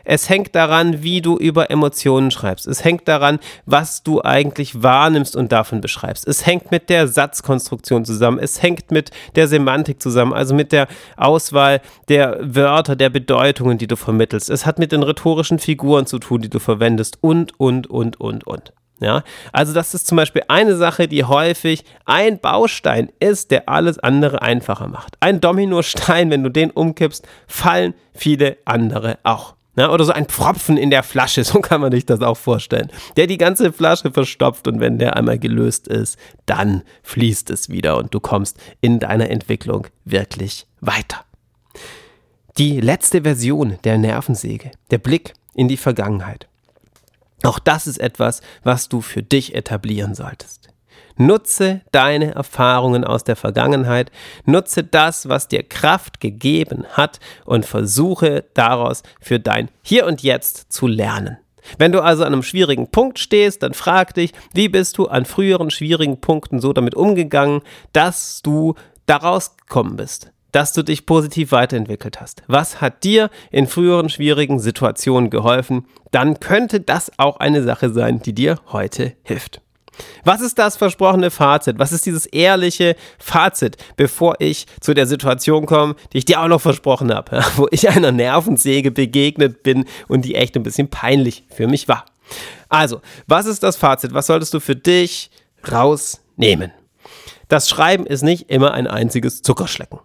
Es 0.03 0.29
hängt 0.29 0.55
daran, 0.55 1.03
wie 1.03 1.21
du 1.21 1.37
über 1.37 1.71
Emotionen 1.71 2.31
schreibst. 2.31 2.67
Es 2.67 2.83
hängt 2.83 3.07
daran, 3.07 3.39
was 3.65 4.03
du 4.03 4.21
eigentlich 4.21 4.81
wahrnimmst 4.83 5.35
und 5.35 5.51
davon 5.51 5.81
beschreibst. 5.81 6.27
Es 6.27 6.45
hängt 6.45 6.71
mit 6.71 6.89
der 6.89 7.07
Satzkonstruktion 7.07 8.05
zusammen. 8.05 8.39
Es 8.39 8.61
hängt 8.61 8.91
mit 8.91 9.11
der 9.35 9.47
Semantik 9.47 10.01
zusammen, 10.01 10.33
also 10.33 10.55
mit 10.55 10.71
der 10.71 10.87
Auswahl 11.17 11.81
der 12.09 12.37
Wörter, 12.41 12.95
der 12.95 13.09
Bedeutungen, 13.09 13.77
die 13.77 13.87
du 13.87 13.95
vermittelst. 13.95 14.49
Es 14.49 14.65
hat 14.65 14.79
mit 14.79 14.91
den 14.91 15.03
rhetorischen 15.03 15.59
Figuren 15.59 16.05
zu 16.05 16.19
tun, 16.19 16.41
die 16.41 16.49
du 16.49 16.59
verwendest 16.59 17.17
und, 17.21 17.59
und, 17.59 17.87
und, 17.87 18.19
und, 18.19 18.45
und. 18.45 18.73
Ja, 19.01 19.23
also 19.51 19.73
das 19.73 19.93
ist 19.93 20.07
zum 20.07 20.15
Beispiel 20.15 20.43
eine 20.47 20.75
Sache, 20.77 21.07
die 21.07 21.25
häufig 21.25 21.83
ein 22.05 22.39
Baustein 22.39 23.11
ist, 23.19 23.51
der 23.51 23.67
alles 23.67 23.99
andere 23.99 24.41
einfacher 24.41 24.87
macht. 24.87 25.17
Ein 25.19 25.41
Dominostein, 25.41 26.31
wenn 26.31 26.43
du 26.43 26.49
den 26.49 26.71
umkippst, 26.71 27.27
fallen 27.45 27.93
viele 28.13 28.57
andere 28.63 29.19
auch. 29.23 29.55
Ja, 29.75 29.91
oder 29.91 30.05
so 30.05 30.13
ein 30.13 30.25
Pfropfen 30.25 30.77
in 30.77 30.89
der 30.89 31.03
Flasche, 31.03 31.43
so 31.45 31.59
kann 31.59 31.81
man 31.81 31.91
sich 31.91 32.05
das 32.05 32.21
auch 32.21 32.37
vorstellen. 32.37 32.89
Der 33.17 33.27
die 33.27 33.37
ganze 33.37 33.71
Flasche 33.73 34.11
verstopft 34.11 34.67
und 34.67 34.79
wenn 34.79 34.99
der 34.99 35.15
einmal 35.15 35.39
gelöst 35.39 35.87
ist, 35.87 36.17
dann 36.45 36.83
fließt 37.03 37.49
es 37.49 37.69
wieder 37.69 37.97
und 37.97 38.13
du 38.13 38.19
kommst 38.19 38.57
in 38.81 38.99
deiner 38.99 39.29
Entwicklung 39.29 39.87
wirklich 40.05 40.67
weiter. 40.81 41.25
Die 42.57 42.79
letzte 42.79 43.23
Version 43.23 43.77
der 43.83 43.97
Nervensäge, 43.97 44.71
der 44.91 44.97
Blick 44.97 45.33
in 45.53 45.67
die 45.67 45.77
Vergangenheit. 45.77 46.47
Auch 47.43 47.59
das 47.59 47.85
ist 47.85 47.99
etwas, 47.99 48.41
was 48.63 48.87
du 48.87 49.01
für 49.01 49.21
dich 49.21 49.55
etablieren 49.55 50.15
solltest. 50.15 50.69
Nutze 51.17 51.81
deine 51.91 52.35
Erfahrungen 52.35 53.03
aus 53.03 53.23
der 53.23 53.35
Vergangenheit, 53.35 54.11
nutze 54.45 54.83
das, 54.83 55.29
was 55.29 55.47
dir 55.47 55.63
Kraft 55.63 56.19
gegeben 56.19 56.85
hat 56.91 57.19
und 57.45 57.65
versuche 57.65 58.43
daraus 58.53 59.03
für 59.21 59.39
dein 59.39 59.69
Hier 59.81 60.05
und 60.05 60.23
Jetzt 60.23 60.71
zu 60.73 60.87
lernen. 60.87 61.37
Wenn 61.77 61.91
du 61.91 62.01
also 62.01 62.23
an 62.23 62.33
einem 62.33 62.43
schwierigen 62.43 62.91
Punkt 62.91 63.19
stehst, 63.19 63.63
dann 63.63 63.73
frag 63.73 64.13
dich, 64.13 64.33
wie 64.53 64.69
bist 64.69 64.97
du 64.97 65.07
an 65.07 65.25
früheren 65.25 65.71
schwierigen 65.71 66.21
Punkten 66.21 66.59
so 66.59 66.73
damit 66.73 66.95
umgegangen, 66.95 67.61
dass 67.93 68.41
du 68.43 68.75
daraus 69.05 69.57
gekommen 69.57 69.95
bist, 69.95 70.31
dass 70.51 70.73
du 70.73 70.83
dich 70.83 71.05
positiv 71.05 71.51
weiterentwickelt 71.51 72.21
hast. 72.21 72.43
Was 72.47 72.81
hat 72.81 73.03
dir 73.03 73.29
in 73.51 73.67
früheren 73.67 74.09
schwierigen 74.09 74.59
Situationen 74.59 75.29
geholfen? 75.29 75.85
Dann 76.11 76.39
könnte 76.39 76.81
das 76.81 77.11
auch 77.17 77.37
eine 77.37 77.63
Sache 77.63 77.91
sein, 77.91 78.21
die 78.21 78.33
dir 78.33 78.59
heute 78.71 79.13
hilft. 79.23 79.61
Was 80.23 80.41
ist 80.41 80.57
das 80.59 80.77
versprochene 80.77 81.31
Fazit? 81.31 81.79
Was 81.79 81.91
ist 81.91 82.05
dieses 82.05 82.25
ehrliche 82.25 82.95
Fazit, 83.19 83.77
bevor 83.95 84.35
ich 84.39 84.65
zu 84.81 84.93
der 84.93 85.07
Situation 85.07 85.65
komme, 85.65 85.95
die 86.13 86.19
ich 86.19 86.25
dir 86.25 86.41
auch 86.41 86.47
noch 86.47 86.61
versprochen 86.61 87.13
habe, 87.13 87.43
wo 87.55 87.67
ich 87.71 87.89
einer 87.89 88.11
Nervensäge 88.11 88.91
begegnet 88.91 89.63
bin 89.63 89.85
und 90.07 90.25
die 90.25 90.35
echt 90.35 90.55
ein 90.55 90.63
bisschen 90.63 90.89
peinlich 90.89 91.45
für 91.53 91.67
mich 91.67 91.87
war? 91.87 92.05
Also, 92.69 93.01
was 93.27 93.45
ist 93.45 93.63
das 93.63 93.75
Fazit? 93.75 94.13
Was 94.13 94.27
solltest 94.27 94.53
du 94.53 94.59
für 94.59 94.75
dich 94.75 95.29
rausnehmen? 95.71 96.71
Das 97.47 97.69
Schreiben 97.69 98.05
ist 98.07 98.23
nicht 98.23 98.49
immer 98.49 98.73
ein 98.73 98.87
einziges 98.87 99.41
Zuckerschlecken. 99.41 99.99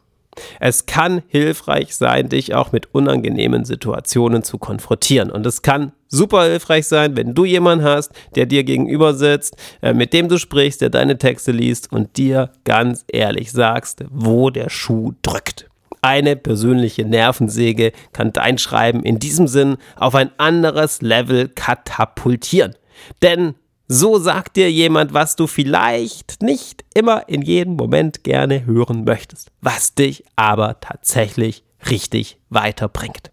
Es 0.59 0.87
kann 0.87 1.23
hilfreich 1.29 1.97
sein, 1.97 2.29
dich 2.29 2.55
auch 2.55 2.73
mit 2.73 2.95
unangenehmen 2.95 3.65
Situationen 3.65 4.43
zu 4.43 4.59
konfrontieren. 4.59 5.31
Und 5.31 5.47
es 5.47 5.63
kann 5.63 5.93
super 6.09 6.45
hilfreich 6.45 6.87
sein, 6.87 7.17
wenn 7.17 7.35
du 7.35 7.45
jemanden 7.45 7.85
hast, 7.85 8.13
der 8.35 8.47
dir 8.47 8.65
gegenüber 8.65 9.15
sitzt, 9.15 9.57
äh, 9.83 9.95
mit 9.95 10.13
dem 10.13 10.29
du 10.29 10.39
sprichst, 10.39 10.81
der 10.81 10.91
deine 10.91 11.19
Texte 11.19 11.53
liest 11.53 11.93
und 11.93 12.17
dir 12.17 12.51
ganz 12.65 13.05
ehrlich 13.09 13.53
sagst, 13.53 14.05
wo 14.11 14.51
der 14.51 14.69
Schuh 14.69 15.13
drückt. 15.23 15.71
Eine 16.03 16.37
persönliche 16.37 17.05
Nervensäge 17.05 17.93
kann 18.13 18.33
dein 18.33 18.59
Schreiben 18.59 19.03
in 19.03 19.19
diesem 19.19 19.47
Sinn 19.47 19.77
auf 19.97 20.15
ein 20.15 20.31
anderes 20.39 21.03
Level 21.03 21.49
katapultieren. 21.49 22.75
Denn 23.23 23.55
so 23.93 24.21
sagt 24.21 24.55
dir 24.55 24.71
jemand, 24.71 25.15
was 25.15 25.35
du 25.35 25.49
vielleicht 25.49 26.43
nicht 26.43 26.85
immer 26.95 27.29
in 27.29 27.43
jedem 27.43 27.75
Moment 27.75 28.23
gerne 28.23 28.65
hören 28.65 29.03
möchtest, 29.03 29.51
was 29.63 29.97
dich 29.97 30.23
aber 30.37 30.79
tatsächlich 30.79 31.65
richtig 31.91 32.39
weiterbringt. 32.51 33.33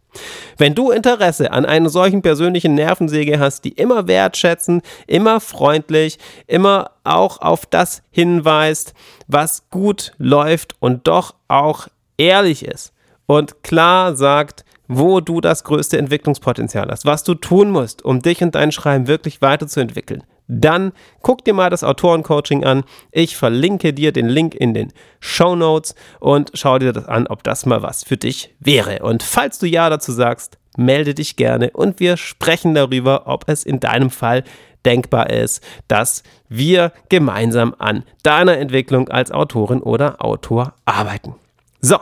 Wenn 0.57 0.73
du 0.73 0.89
Interesse 0.89 1.51
an 1.51 1.67
einer 1.67 1.89
solchen 1.89 2.23
persönlichen 2.23 2.73
Nervensäge 2.73 3.39
hast, 3.39 3.65
die 3.65 3.73
immer 3.73 4.07
wertschätzen, 4.07 4.81
immer 5.05 5.39
freundlich, 5.41 6.17
immer 6.47 6.89
auch 7.03 7.39
auf 7.39 7.67
das 7.67 8.01
hinweist, 8.09 8.95
was 9.27 9.69
gut 9.69 10.13
läuft 10.17 10.73
und 10.79 11.07
doch 11.07 11.35
auch 11.47 11.87
ehrlich 12.17 12.65
ist 12.65 12.93
und 13.27 13.61
klar 13.61 14.15
sagt, 14.15 14.65
wo 14.87 15.19
du 15.19 15.39
das 15.39 15.63
größte 15.63 15.99
Entwicklungspotenzial 15.99 16.89
hast, 16.89 17.05
was 17.05 17.23
du 17.23 17.35
tun 17.35 17.69
musst, 17.69 18.03
um 18.03 18.23
dich 18.23 18.41
und 18.41 18.55
dein 18.55 18.71
Schreiben 18.71 19.05
wirklich 19.05 19.43
weiterzuentwickeln, 19.43 20.23
dann 20.47 20.93
guck 21.21 21.43
dir 21.43 21.53
mal 21.53 21.69
das 21.69 21.83
Autorencoaching 21.83 22.63
an. 22.63 22.83
Ich 23.11 23.35
verlinke 23.35 23.93
dir 23.93 24.11
den 24.11 24.27
Link 24.27 24.55
in 24.55 24.73
den 24.73 24.93
Show 25.19 25.55
Notes 25.55 25.95
und 26.19 26.51
schau 26.53 26.79
dir 26.79 26.93
das 26.93 27.05
an, 27.05 27.27
ob 27.27 27.43
das 27.43 27.65
mal 27.65 27.81
was 27.81 28.03
für 28.03 28.17
dich 28.17 28.55
wäre. 28.59 28.99
Und 29.03 29.23
falls 29.23 29.59
du 29.59 29.67
Ja 29.67 29.89
dazu 29.89 30.11
sagst, 30.11 30.57
melde 30.77 31.13
dich 31.13 31.35
gerne 31.35 31.71
und 31.71 31.99
wir 31.99 32.17
sprechen 32.17 32.73
darüber, 32.73 33.23
ob 33.25 33.49
es 33.49 33.63
in 33.63 33.79
deinem 33.79 34.09
Fall 34.09 34.43
denkbar 34.85 35.29
ist, 35.29 35.61
dass 35.87 36.23
wir 36.47 36.93
gemeinsam 37.09 37.75
an 37.77 38.03
deiner 38.23 38.57
Entwicklung 38.57 39.09
als 39.09 39.31
Autorin 39.31 39.81
oder 39.81 40.23
Autor 40.23 40.75
arbeiten. 40.85 41.35
So, 41.81 41.97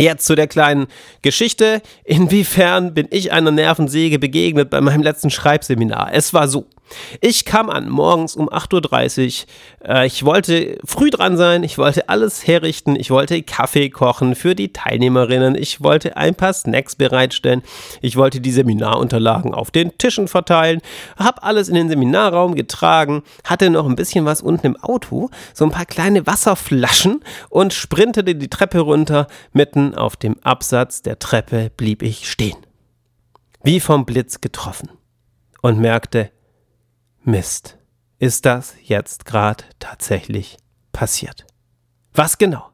Jetzt 0.00 0.26
zu 0.26 0.36
der 0.36 0.46
kleinen 0.46 0.86
Geschichte. 1.22 1.82
Inwiefern 2.04 2.94
bin 2.94 3.08
ich 3.10 3.32
einer 3.32 3.50
Nervensäge 3.50 4.20
begegnet 4.20 4.70
bei 4.70 4.80
meinem 4.80 5.02
letzten 5.02 5.28
Schreibseminar? 5.28 6.10
Es 6.12 6.32
war 6.32 6.46
so. 6.46 6.66
Ich 7.20 7.44
kam 7.44 7.70
an 7.70 7.88
morgens 7.88 8.36
um 8.36 8.48
8.30 8.48 9.44
Uhr. 9.82 9.88
Äh, 9.88 10.06
ich 10.06 10.24
wollte 10.24 10.78
früh 10.84 11.10
dran 11.10 11.36
sein, 11.36 11.62
ich 11.62 11.78
wollte 11.78 12.08
alles 12.08 12.46
herrichten, 12.46 12.96
ich 12.96 13.10
wollte 13.10 13.42
Kaffee 13.42 13.90
kochen 13.90 14.34
für 14.34 14.54
die 14.54 14.72
Teilnehmerinnen, 14.72 15.54
ich 15.54 15.82
wollte 15.82 16.16
ein 16.16 16.34
paar 16.34 16.52
Snacks 16.52 16.96
bereitstellen, 16.96 17.62
ich 18.00 18.16
wollte 18.16 18.40
die 18.40 18.50
Seminarunterlagen 18.50 19.54
auf 19.54 19.70
den 19.70 19.96
Tischen 19.98 20.28
verteilen, 20.28 20.80
habe 21.16 21.42
alles 21.42 21.68
in 21.68 21.74
den 21.74 21.88
Seminarraum 21.88 22.54
getragen, 22.54 23.22
hatte 23.44 23.70
noch 23.70 23.86
ein 23.86 23.96
bisschen 23.96 24.24
was 24.24 24.42
unten 24.42 24.66
im 24.66 24.76
Auto, 24.76 25.30
so 25.54 25.64
ein 25.64 25.70
paar 25.70 25.86
kleine 25.86 26.26
Wasserflaschen 26.26 27.20
und 27.50 27.72
sprintete 27.72 28.34
die 28.34 28.48
Treppe 28.48 28.80
runter. 28.80 29.26
Mitten 29.52 29.94
auf 29.94 30.16
dem 30.16 30.36
Absatz 30.42 31.02
der 31.02 31.18
Treppe 31.18 31.70
blieb 31.76 32.02
ich 32.02 32.28
stehen. 32.30 32.56
Wie 33.62 33.80
vom 33.80 34.06
Blitz 34.06 34.40
getroffen 34.40 34.90
und 35.62 35.78
merkte, 35.78 36.30
Mist, 37.24 37.76
ist 38.18 38.46
das 38.46 38.74
jetzt 38.82 39.24
gerade 39.24 39.64
tatsächlich 39.78 40.56
passiert? 40.92 41.46
Was 42.14 42.38
genau 42.38 42.70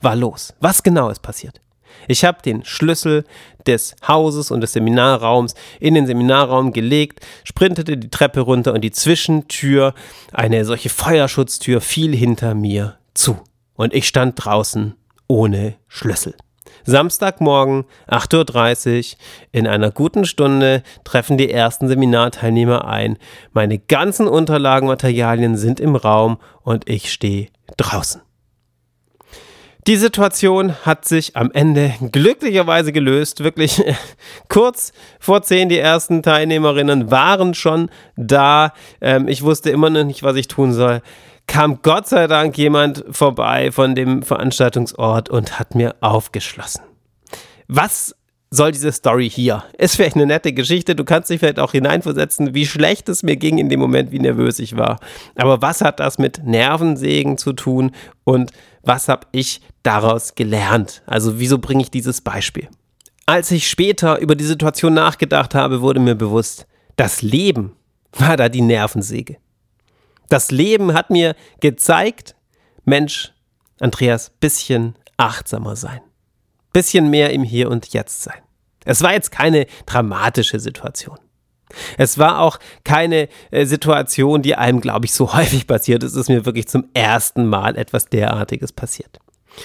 war 0.00 0.16
los? 0.16 0.54
Was 0.60 0.82
genau 0.82 1.10
ist 1.10 1.22
passiert? 1.22 1.60
Ich 2.08 2.24
habe 2.24 2.42
den 2.42 2.64
Schlüssel 2.64 3.24
des 3.66 3.96
Hauses 4.06 4.50
und 4.50 4.60
des 4.60 4.74
Seminarraums 4.74 5.54
in 5.80 5.94
den 5.94 6.06
Seminarraum 6.06 6.72
gelegt, 6.72 7.26
sprintete 7.44 7.96
die 7.96 8.10
Treppe 8.10 8.40
runter 8.40 8.74
und 8.74 8.82
die 8.82 8.90
Zwischentür, 8.90 9.94
eine 10.32 10.64
solche 10.64 10.90
Feuerschutztür, 10.90 11.80
fiel 11.80 12.14
hinter 12.14 12.54
mir 12.54 12.98
zu. 13.14 13.38
Und 13.74 13.94
ich 13.94 14.06
stand 14.06 14.34
draußen 14.36 14.94
ohne 15.26 15.76
Schlüssel. 15.88 16.34
Samstagmorgen, 16.86 17.84
8.30 18.08 19.12
Uhr, 19.12 19.18
in 19.52 19.66
einer 19.66 19.90
guten 19.90 20.24
Stunde 20.24 20.82
treffen 21.04 21.36
die 21.36 21.50
ersten 21.50 21.88
Seminarteilnehmer 21.88 22.86
ein. 22.86 23.18
Meine 23.52 23.78
ganzen 23.78 24.28
Unterlagenmaterialien 24.28 25.56
sind 25.56 25.80
im 25.80 25.96
Raum 25.96 26.38
und 26.62 26.88
ich 26.88 27.12
stehe 27.12 27.48
draußen. 27.76 28.22
Die 29.86 29.96
Situation 29.96 30.74
hat 30.84 31.04
sich 31.04 31.36
am 31.36 31.52
Ende 31.52 31.94
glücklicherweise 32.10 32.90
gelöst. 32.90 33.44
Wirklich 33.44 33.84
kurz 34.48 34.92
vor 35.20 35.42
zehn, 35.42 35.68
die 35.68 35.78
ersten 35.78 36.24
Teilnehmerinnen 36.24 37.10
waren 37.12 37.54
schon 37.54 37.88
da. 38.16 38.72
Ähm, 39.00 39.28
ich 39.28 39.42
wusste 39.42 39.70
immer 39.70 39.88
noch 39.88 40.02
nicht, 40.02 40.24
was 40.24 40.34
ich 40.36 40.48
tun 40.48 40.72
soll 40.72 41.02
kam 41.46 41.80
Gott 41.82 42.08
sei 42.08 42.26
Dank 42.26 42.56
jemand 42.58 43.04
vorbei 43.10 43.72
von 43.72 43.94
dem 43.94 44.22
Veranstaltungsort 44.22 45.28
und 45.28 45.58
hat 45.58 45.74
mir 45.74 45.94
aufgeschlossen. 46.00 46.82
Was 47.68 48.14
soll 48.50 48.72
diese 48.72 48.92
Story 48.92 49.28
hier? 49.28 49.64
Ist 49.76 49.96
vielleicht 49.96 50.16
eine 50.16 50.26
nette 50.26 50.52
Geschichte, 50.52 50.94
du 50.94 51.04
kannst 51.04 51.30
dich 51.30 51.40
vielleicht 51.40 51.58
auch 51.58 51.72
hineinversetzen, 51.72 52.54
wie 52.54 52.66
schlecht 52.66 53.08
es 53.08 53.22
mir 53.22 53.36
ging 53.36 53.58
in 53.58 53.68
dem 53.68 53.80
Moment, 53.80 54.12
wie 54.12 54.18
nervös 54.18 54.58
ich 54.58 54.76
war. 54.76 54.98
Aber 55.36 55.62
was 55.62 55.80
hat 55.80 56.00
das 56.00 56.18
mit 56.18 56.44
Nervensägen 56.44 57.38
zu 57.38 57.52
tun 57.52 57.92
und 58.24 58.52
was 58.82 59.08
habe 59.08 59.26
ich 59.32 59.60
daraus 59.82 60.34
gelernt? 60.34 61.02
Also 61.06 61.38
wieso 61.38 61.58
bringe 61.58 61.82
ich 61.82 61.90
dieses 61.90 62.20
Beispiel? 62.20 62.68
Als 63.26 63.50
ich 63.50 63.68
später 63.68 64.20
über 64.20 64.36
die 64.36 64.44
Situation 64.44 64.94
nachgedacht 64.94 65.54
habe, 65.54 65.80
wurde 65.80 65.98
mir 65.98 66.14
bewusst, 66.14 66.66
das 66.94 67.22
Leben 67.22 67.72
war 68.12 68.36
da 68.36 68.48
die 68.48 68.62
Nervensäge. 68.62 69.36
Das 70.28 70.50
Leben 70.50 70.94
hat 70.94 71.10
mir 71.10 71.34
gezeigt, 71.60 72.34
Mensch, 72.84 73.32
Andreas, 73.80 74.30
bisschen 74.40 74.96
achtsamer 75.16 75.76
sein. 75.76 76.00
Bisschen 76.72 77.10
mehr 77.10 77.30
im 77.30 77.42
Hier 77.42 77.70
und 77.70 77.92
Jetzt 77.92 78.22
sein. 78.22 78.40
Es 78.84 79.02
war 79.02 79.12
jetzt 79.12 79.30
keine 79.32 79.66
dramatische 79.86 80.60
Situation. 80.60 81.18
Es 81.98 82.18
war 82.18 82.40
auch 82.40 82.58
keine 82.84 83.28
äh, 83.50 83.66
Situation, 83.66 84.42
die 84.42 84.54
einem, 84.54 84.80
glaube 84.80 85.06
ich, 85.06 85.12
so 85.12 85.32
häufig 85.34 85.66
passiert. 85.66 86.02
Es 86.02 86.14
ist 86.14 86.28
mir 86.28 86.46
wirklich 86.46 86.68
zum 86.68 86.88
ersten 86.94 87.46
Mal 87.46 87.76
etwas 87.76 88.06
derartiges 88.06 88.72
passiert. 88.72 89.18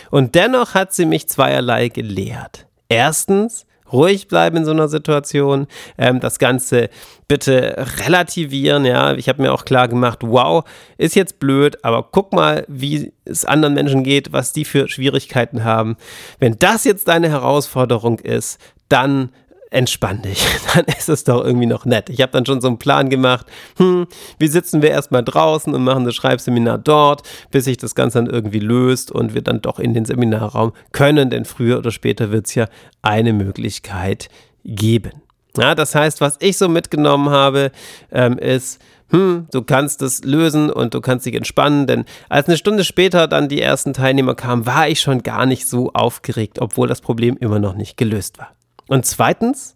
Und 0.09 0.35
dennoch 0.35 0.73
hat 0.73 0.93
sie 0.93 1.05
mich 1.05 1.27
zweierlei 1.27 1.89
gelehrt. 1.89 2.67
Erstens, 2.89 3.65
ruhig 3.91 4.27
bleiben 4.27 4.57
in 4.57 4.65
so 4.65 4.71
einer 4.71 4.87
Situation, 4.87 5.67
ähm, 5.97 6.19
das 6.19 6.39
Ganze 6.39 6.89
bitte 7.27 7.85
relativieren, 8.05 8.85
ja, 8.85 9.13
ich 9.13 9.29
habe 9.29 9.41
mir 9.41 9.53
auch 9.53 9.65
klar 9.65 9.87
gemacht, 9.87 10.19
wow, 10.21 10.63
ist 10.97 11.15
jetzt 11.15 11.39
blöd, 11.39 11.83
aber 11.83 12.07
guck 12.11 12.33
mal, 12.33 12.65
wie 12.67 13.13
es 13.25 13.45
anderen 13.45 13.73
Menschen 13.73 14.03
geht, 14.03 14.33
was 14.33 14.53
die 14.53 14.65
für 14.65 14.89
Schwierigkeiten 14.89 15.63
haben. 15.63 15.95
Wenn 16.39 16.57
das 16.59 16.83
jetzt 16.83 17.07
deine 17.07 17.29
Herausforderung 17.29 18.19
ist, 18.19 18.59
dann 18.89 19.29
entspann 19.71 20.21
dich, 20.21 20.45
dann 20.75 20.85
ist 20.85 21.09
es 21.09 21.23
doch 21.23 21.43
irgendwie 21.43 21.65
noch 21.65 21.85
nett. 21.85 22.09
Ich 22.09 22.21
habe 22.21 22.31
dann 22.31 22.45
schon 22.45 22.61
so 22.61 22.67
einen 22.67 22.77
Plan 22.77 23.09
gemacht, 23.09 23.47
hm, 23.77 24.05
wie 24.37 24.47
sitzen 24.47 24.81
wir 24.81 24.91
erstmal 24.91 25.23
draußen 25.23 25.73
und 25.73 25.83
machen 25.83 26.05
das 26.05 26.13
Schreibseminar 26.13 26.77
dort, 26.77 27.23
bis 27.49 27.65
sich 27.65 27.77
das 27.77 27.95
Ganze 27.95 28.19
dann 28.19 28.27
irgendwie 28.27 28.59
löst 28.59 29.11
und 29.11 29.33
wir 29.33 29.41
dann 29.41 29.61
doch 29.61 29.79
in 29.79 29.93
den 29.93 30.05
Seminarraum 30.05 30.73
können, 30.91 31.29
denn 31.29 31.45
früher 31.45 31.79
oder 31.79 31.91
später 31.91 32.31
wird 32.31 32.47
es 32.47 32.55
ja 32.55 32.67
eine 33.01 33.33
Möglichkeit 33.33 34.29
geben. 34.65 35.23
Ja, 35.57 35.73
das 35.73 35.95
heißt, 35.95 36.21
was 36.21 36.37
ich 36.39 36.57
so 36.57 36.69
mitgenommen 36.69 37.29
habe, 37.29 37.71
ähm, 38.11 38.37
ist, 38.37 38.81
hm, 39.09 39.47
du 39.51 39.61
kannst 39.61 40.01
es 40.01 40.23
lösen 40.23 40.69
und 40.69 40.93
du 40.93 41.01
kannst 41.01 41.25
dich 41.25 41.35
entspannen, 41.35 41.87
denn 41.87 42.05
als 42.29 42.47
eine 42.47 42.57
Stunde 42.57 42.83
später 42.83 43.27
dann 43.27 43.49
die 43.49 43.61
ersten 43.61 43.93
Teilnehmer 43.93 44.35
kamen, 44.35 44.65
war 44.65 44.87
ich 44.87 45.01
schon 45.01 45.23
gar 45.23 45.45
nicht 45.45 45.67
so 45.67 45.91
aufgeregt, 45.93 46.59
obwohl 46.59 46.87
das 46.87 47.01
Problem 47.01 47.37
immer 47.37 47.59
noch 47.59 47.75
nicht 47.75 47.97
gelöst 47.97 48.37
war. 48.37 48.53
Und 48.91 49.05
zweitens, 49.05 49.73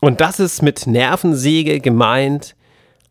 und 0.00 0.20
das 0.20 0.38
ist 0.38 0.60
mit 0.60 0.86
Nervensäge 0.86 1.80
gemeint, 1.80 2.56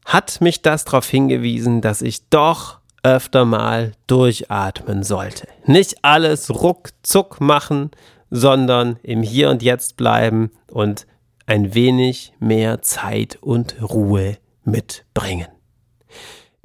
hat 0.05 0.41
mich 0.41 0.61
das 0.61 0.85
darauf 0.85 1.09
hingewiesen, 1.09 1.81
dass 1.81 2.03
ich 2.03 2.29
doch 2.29 2.77
öfter 3.01 3.45
mal 3.45 3.93
durchatmen 4.05 5.01
sollte. 5.01 5.47
Nicht 5.65 6.05
alles 6.05 6.51
ruckzuck 6.51 7.41
machen, 7.41 7.89
sondern 8.29 8.99
im 9.01 9.23
Hier 9.23 9.49
und 9.49 9.63
Jetzt 9.63 9.97
bleiben 9.97 10.51
und 10.67 11.07
ein 11.47 11.73
wenig 11.73 12.31
mehr 12.37 12.83
Zeit 12.83 13.39
und 13.41 13.75
Ruhe 13.81 14.37
mitbringen. 14.65 15.47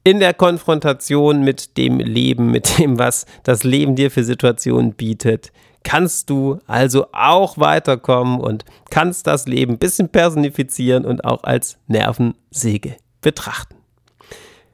In 0.02 0.20
der 0.20 0.34
Konfrontation 0.34 1.40
mit 1.40 1.78
dem 1.78 2.00
Leben, 2.00 2.50
mit 2.50 2.78
dem, 2.78 2.98
was 2.98 3.24
das 3.44 3.64
Leben 3.64 3.96
dir 3.96 4.10
für 4.10 4.24
Situationen 4.24 4.92
bietet, 4.92 5.52
kannst 5.84 6.30
du 6.30 6.58
also 6.66 7.06
auch 7.12 7.58
weiterkommen 7.58 8.40
und 8.40 8.64
kannst 8.90 9.26
das 9.26 9.46
Leben 9.46 9.74
ein 9.74 9.78
bisschen 9.78 10.08
personifizieren 10.08 11.04
und 11.04 11.24
auch 11.24 11.44
als 11.44 11.78
Nervensäge 11.86 12.96
betrachten. 13.20 13.76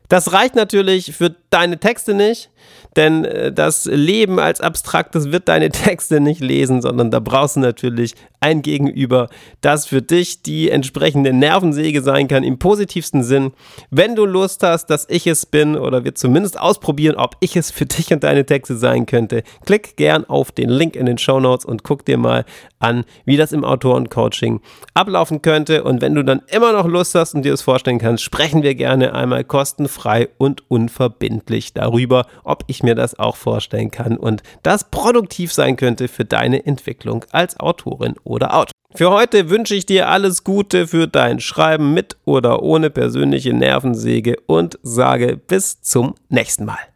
Das 0.08 0.32
reicht 0.32 0.56
natürlich 0.56 1.14
für 1.14 1.36
deine 1.50 1.78
Texte 1.78 2.14
nicht, 2.14 2.50
denn 2.96 3.24
äh, 3.24 3.52
das 3.52 3.84
Leben 3.84 4.40
als 4.40 4.60
Abstraktes 4.60 5.30
wird 5.30 5.48
deine 5.48 5.68
Texte 5.70 6.20
nicht 6.20 6.40
lesen, 6.40 6.82
sondern 6.82 7.10
da 7.10 7.20
brauchst 7.20 7.56
du 7.56 7.60
natürlich 7.60 8.14
ein 8.40 8.62
Gegenüber, 8.62 9.28
das 9.60 9.86
für 9.86 10.02
dich 10.02 10.42
die 10.42 10.70
entsprechende 10.70 11.32
Nervensäge 11.32 12.02
sein 12.02 12.26
kann, 12.26 12.42
im 12.42 12.58
positivsten 12.58 13.22
Sinn. 13.22 13.52
Wenn 13.90 14.16
du 14.16 14.24
Lust 14.24 14.62
hast, 14.62 14.86
dass 14.86 15.06
ich 15.08 15.26
es 15.26 15.46
bin 15.46 15.76
oder 15.76 16.04
wir 16.04 16.14
zumindest 16.14 16.58
ausprobieren, 16.58 17.16
ob 17.16 17.36
ich 17.40 17.56
es 17.56 17.70
für 17.70 17.86
dich 17.86 18.12
und 18.12 18.24
deine 18.24 18.46
Texte 18.46 18.76
sein 18.76 19.06
könnte, 19.06 19.42
klick 19.64 19.96
gern 19.96 20.24
auf 20.24 20.52
den 20.52 20.70
Link 20.70 20.96
in 20.96 21.06
den 21.06 21.18
Show 21.18 21.40
Notes 21.40 21.64
und 21.64 21.84
guck 21.84 22.04
dir 22.04 22.18
mal 22.18 22.44
an, 22.78 23.04
wie 23.24 23.36
das 23.36 23.52
im 23.52 23.64
Autorencoaching 23.64 24.60
ablaufen 24.94 25.42
könnte. 25.42 25.84
Und 25.84 26.00
wenn 26.00 26.14
du 26.14 26.24
dann 26.24 26.42
immer 26.48 26.72
noch 26.72 26.86
Lust 26.86 27.14
hast 27.14 27.34
und 27.34 27.44
dir 27.44 27.52
das 27.52 27.62
vorstellen 27.62 27.98
kannst, 27.98 28.24
sprechen 28.24 28.62
wir 28.62 28.74
gerne 28.74 29.14
einmal 29.14 29.44
kostenfrei 29.44 30.28
und 30.38 30.68
unverbindlich 30.70 31.74
darüber, 31.74 32.26
ob 32.42 32.64
ich 32.68 32.82
mir 32.82 32.94
das 32.94 33.18
auch 33.18 33.36
vorstellen 33.36 33.90
kann 33.90 34.16
und 34.16 34.42
das 34.62 34.90
produktiv 34.90 35.52
sein 35.52 35.76
könnte 35.76 36.08
für 36.08 36.24
deine 36.24 36.64
Entwicklung 36.64 37.24
als 37.30 37.60
Autorin 37.60 38.14
oder 38.30 38.54
Autor. 38.54 38.72
Für 38.94 39.10
heute 39.10 39.50
wünsche 39.50 39.74
ich 39.74 39.86
dir 39.86 40.08
alles 40.08 40.42
Gute 40.42 40.86
für 40.86 41.06
dein 41.06 41.38
Schreiben 41.38 41.94
mit 41.94 42.16
oder 42.24 42.62
ohne 42.62 42.90
persönliche 42.90 43.52
Nervensäge 43.52 44.36
und 44.46 44.78
sage 44.82 45.36
bis 45.36 45.80
zum 45.80 46.14
nächsten 46.28 46.64
Mal. 46.64 46.89